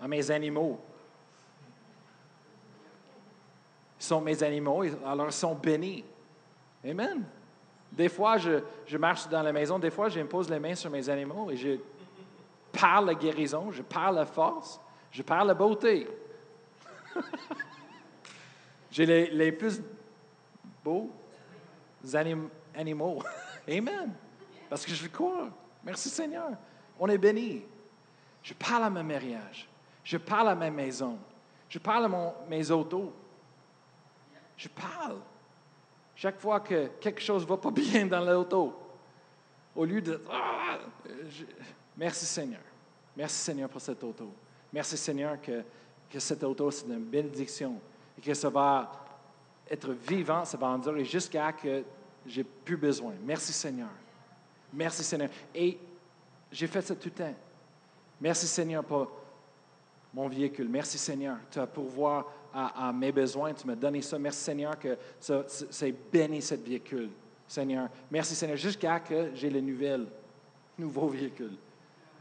[0.00, 0.78] à mes animaux.
[3.93, 6.04] Ils sont mes animaux, alors ils sont bénis.
[6.84, 7.24] Amen.
[7.90, 11.08] Des fois, je, je marche dans la maison, des fois, j'impose les mains sur mes
[11.08, 11.78] animaux et je
[12.72, 14.80] parle la guérison, je parle la force,
[15.10, 16.08] je parle la beauté.
[18.90, 19.82] J'ai les, plus
[20.84, 21.10] beaux
[22.12, 23.20] animaux.
[23.68, 24.12] Amen.
[24.70, 25.48] Parce que je crois.
[25.82, 26.50] Merci Seigneur.
[26.98, 27.64] On est béni.
[28.40, 29.68] Je parle à mon mariage.
[30.04, 31.18] Je parle à ma maison.
[31.68, 33.12] Je parle à mon, mes autos.
[34.64, 35.18] Je parle.
[36.16, 38.72] Chaque fois que quelque chose ne va pas bien dans l'auto,
[39.76, 40.22] au lieu de...
[40.30, 40.78] Ah,
[41.96, 42.62] merci Seigneur.
[43.14, 44.32] Merci Seigneur pour cette auto.
[44.72, 45.62] Merci Seigneur que,
[46.18, 47.78] cette auto, c'est une bénédiction
[48.16, 48.90] et que ça va
[49.68, 51.82] être vivant, ça va endurer jusqu'à que
[52.24, 53.12] j'ai plus besoin.
[53.22, 53.90] Merci Seigneur.
[54.72, 55.28] Merci Seigneur.
[55.54, 55.78] Et
[56.50, 57.34] j'ai fait ça tout le temps.
[58.18, 59.10] Merci Seigneur pour
[60.14, 60.68] mon véhicule.
[60.68, 61.36] Merci Seigneur.
[61.50, 63.52] Tu as pourvoir à, mes besoins.
[63.52, 64.18] Tu m'as donné ça.
[64.18, 67.10] Merci Seigneur que ça, c'est béni cette véhicule.
[67.46, 67.88] Seigneur.
[68.10, 68.56] Merci Seigneur.
[68.56, 70.06] Jusqu'à que j'ai le nouvel,
[70.78, 71.56] nouveau véhicule.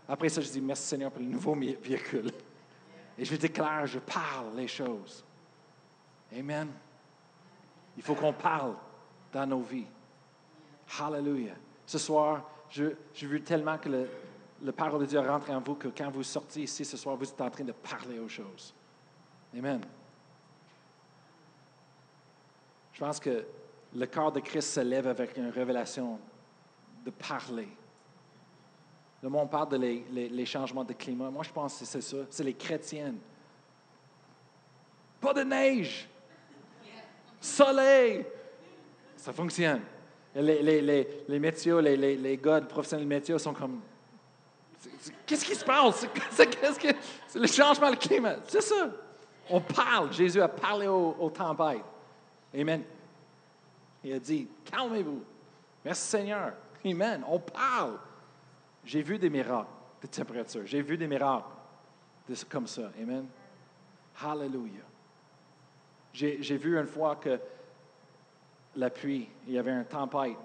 [0.08, 2.32] Après ça, je dis merci Seigneur pour le nouveau véhicule.
[3.18, 5.24] Et je déclare, je parle les choses.
[6.38, 6.68] Amen.
[7.96, 8.74] Il faut qu'on parle
[9.32, 9.86] dans nos vies.
[11.00, 11.56] Hallelujah.
[11.86, 14.10] Ce soir, je, je veux tellement que le,
[14.64, 17.30] le parole de Dieu rentre en vous que quand vous sortez ici ce soir, vous
[17.30, 18.74] êtes en train de parler aux choses.
[19.56, 19.82] Amen.
[22.93, 23.44] Je pense que
[23.94, 26.18] le corps de Christ se lève avec une révélation
[27.04, 27.68] de parler.
[29.22, 31.30] Le monde parle de les, changements de climat.
[31.30, 32.18] Moi, je pense que c'est ça.
[32.30, 33.18] C'est les chrétiennes.
[35.20, 36.08] Pas de neige.
[37.42, 38.26] Soleil.
[39.18, 39.82] Ça fonctionne.
[40.34, 43.82] Les, les, les, les métiers, les, les, gars professionnels de métiers sont comme
[45.26, 46.08] Qu'est-ce qui se passe?
[46.32, 48.38] C'est le changement de climat.
[48.48, 48.92] C'est ça.
[49.50, 50.14] On parle.
[50.14, 51.84] Jésus a parlé aux tempêtes.
[52.56, 52.84] Amen.
[54.04, 55.24] Il a dit, calmez-vous.
[55.86, 56.54] Merci Seigneur.
[56.86, 57.24] Amen.
[57.28, 57.98] On parle.
[58.86, 59.70] J'ai vu des miracles
[60.02, 60.66] de température.
[60.66, 61.46] J'ai vu des miracles
[62.50, 62.92] comme ça.
[63.02, 63.28] Amen.
[64.22, 64.86] Hallelujah.
[66.14, 67.40] J'ai vu une fois que
[68.76, 70.38] la pluie, il y avait un tempête.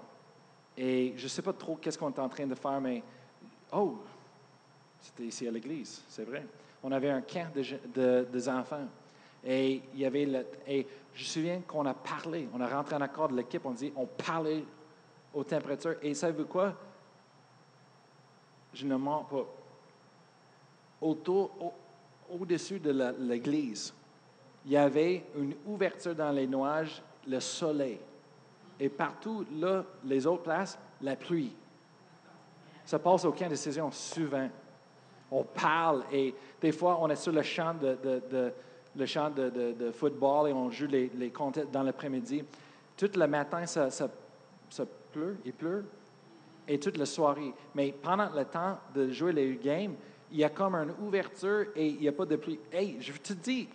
[0.77, 3.03] Et je ne sais pas trop qu'est-ce qu'on est en train de faire, mais
[3.73, 3.99] oh,
[4.99, 6.45] c'était ici à l'église, c'est vrai.
[6.81, 8.87] On avait un camp de, des enfants.
[9.45, 10.45] Et il y avait le,
[11.13, 13.91] je me souviens qu'on a parlé, on a rentré en accord de l'équipe, on dit,
[13.95, 14.63] on parlait
[15.33, 15.95] aux températures.
[16.01, 16.73] Et savez-vous quoi?
[18.73, 19.45] Je ne mens pas.
[21.01, 21.73] Autour,
[22.29, 23.93] au-dessus de l'église,
[24.65, 27.99] il y avait une ouverture dans les nuages, le soleil.
[28.79, 31.55] Et partout, là, les autres places, la pluie.
[32.85, 34.49] Ça passe au camp de décision souvent.
[35.31, 38.51] On parle et des fois, on est sur le champ de,
[38.99, 41.33] le champ de, football et on joue les, les
[41.71, 42.43] dans l'après-midi.
[42.97, 44.09] Tout le matin, ça, ça,
[44.69, 45.85] ça pleut, il pleut,
[46.67, 47.53] et toute la soirée.
[47.73, 49.95] Mais pendant le temps de jouer les games,
[50.31, 52.59] il y a comme une ouverture et il n'y a pas de pluie.
[52.71, 53.67] Hey, je te dis,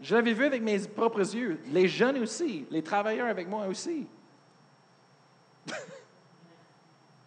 [0.00, 1.60] je l'avais vu avec mes propres yeux.
[1.70, 4.06] Les jeunes aussi, les travailleurs avec moi aussi.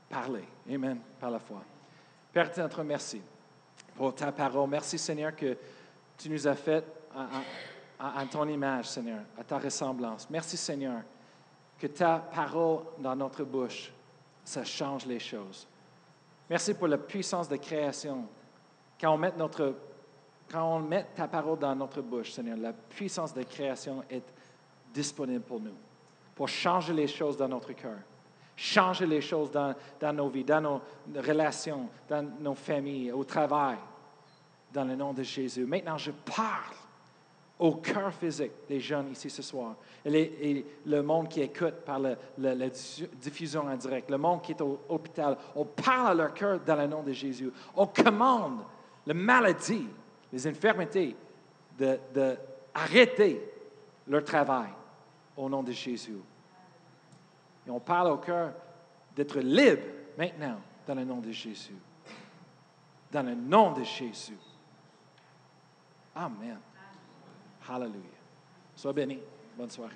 [0.10, 0.44] Parlez.
[0.70, 1.00] Amen.
[1.20, 1.64] Par la foi.
[2.34, 3.22] Père, notre merci
[3.96, 4.70] pour ta parole.
[4.70, 5.58] Merci, Seigneur, que
[6.18, 6.84] tu nous as fait
[8.00, 10.28] à, ton image, Seigneur, à ta ressemblance.
[10.30, 11.02] Merci, Seigneur,
[11.78, 13.92] que ta parole dans notre bouche,
[14.44, 15.68] ça change les choses.
[16.50, 18.26] Merci pour la puissance de création.
[19.00, 24.24] Quand on met, ta parole dans notre bouche, Seigneur, la puissance de création est
[24.94, 25.76] disponible pour nous,
[26.36, 27.98] pour changer les choses dans notre cœur,
[28.56, 30.82] changer les choses dans nos vies, dans nos
[31.16, 33.78] relations, dans nos familles, au travail,
[34.76, 35.66] dans le nom de Jésus.
[35.66, 36.76] Maintenant, je parle
[37.58, 39.76] au cœur physique des jeunes ici ce soir.
[40.04, 42.70] Et, le monde qui écoute par la
[43.22, 46.76] diffusion en direct, le monde qui est au hôpital, on parle à leur cœur dans
[46.76, 47.52] le nom de Jésus.
[47.74, 48.60] On commande
[49.08, 49.88] la maladie,
[50.32, 51.16] les infirmités,
[51.78, 53.34] d'arrêter
[54.06, 54.70] de, leur travail
[55.38, 56.20] au nom de Jésus.
[57.66, 58.52] Et on parle au cœur
[59.16, 59.82] d'être libre
[60.18, 61.76] maintenant dans le nom de Jésus.
[63.10, 64.38] Dans le nom de Jésus.
[66.16, 66.60] Amen.
[67.68, 68.22] Hallelujah.
[68.76, 69.20] Sois béni.
[69.58, 69.96] Bonne soirée.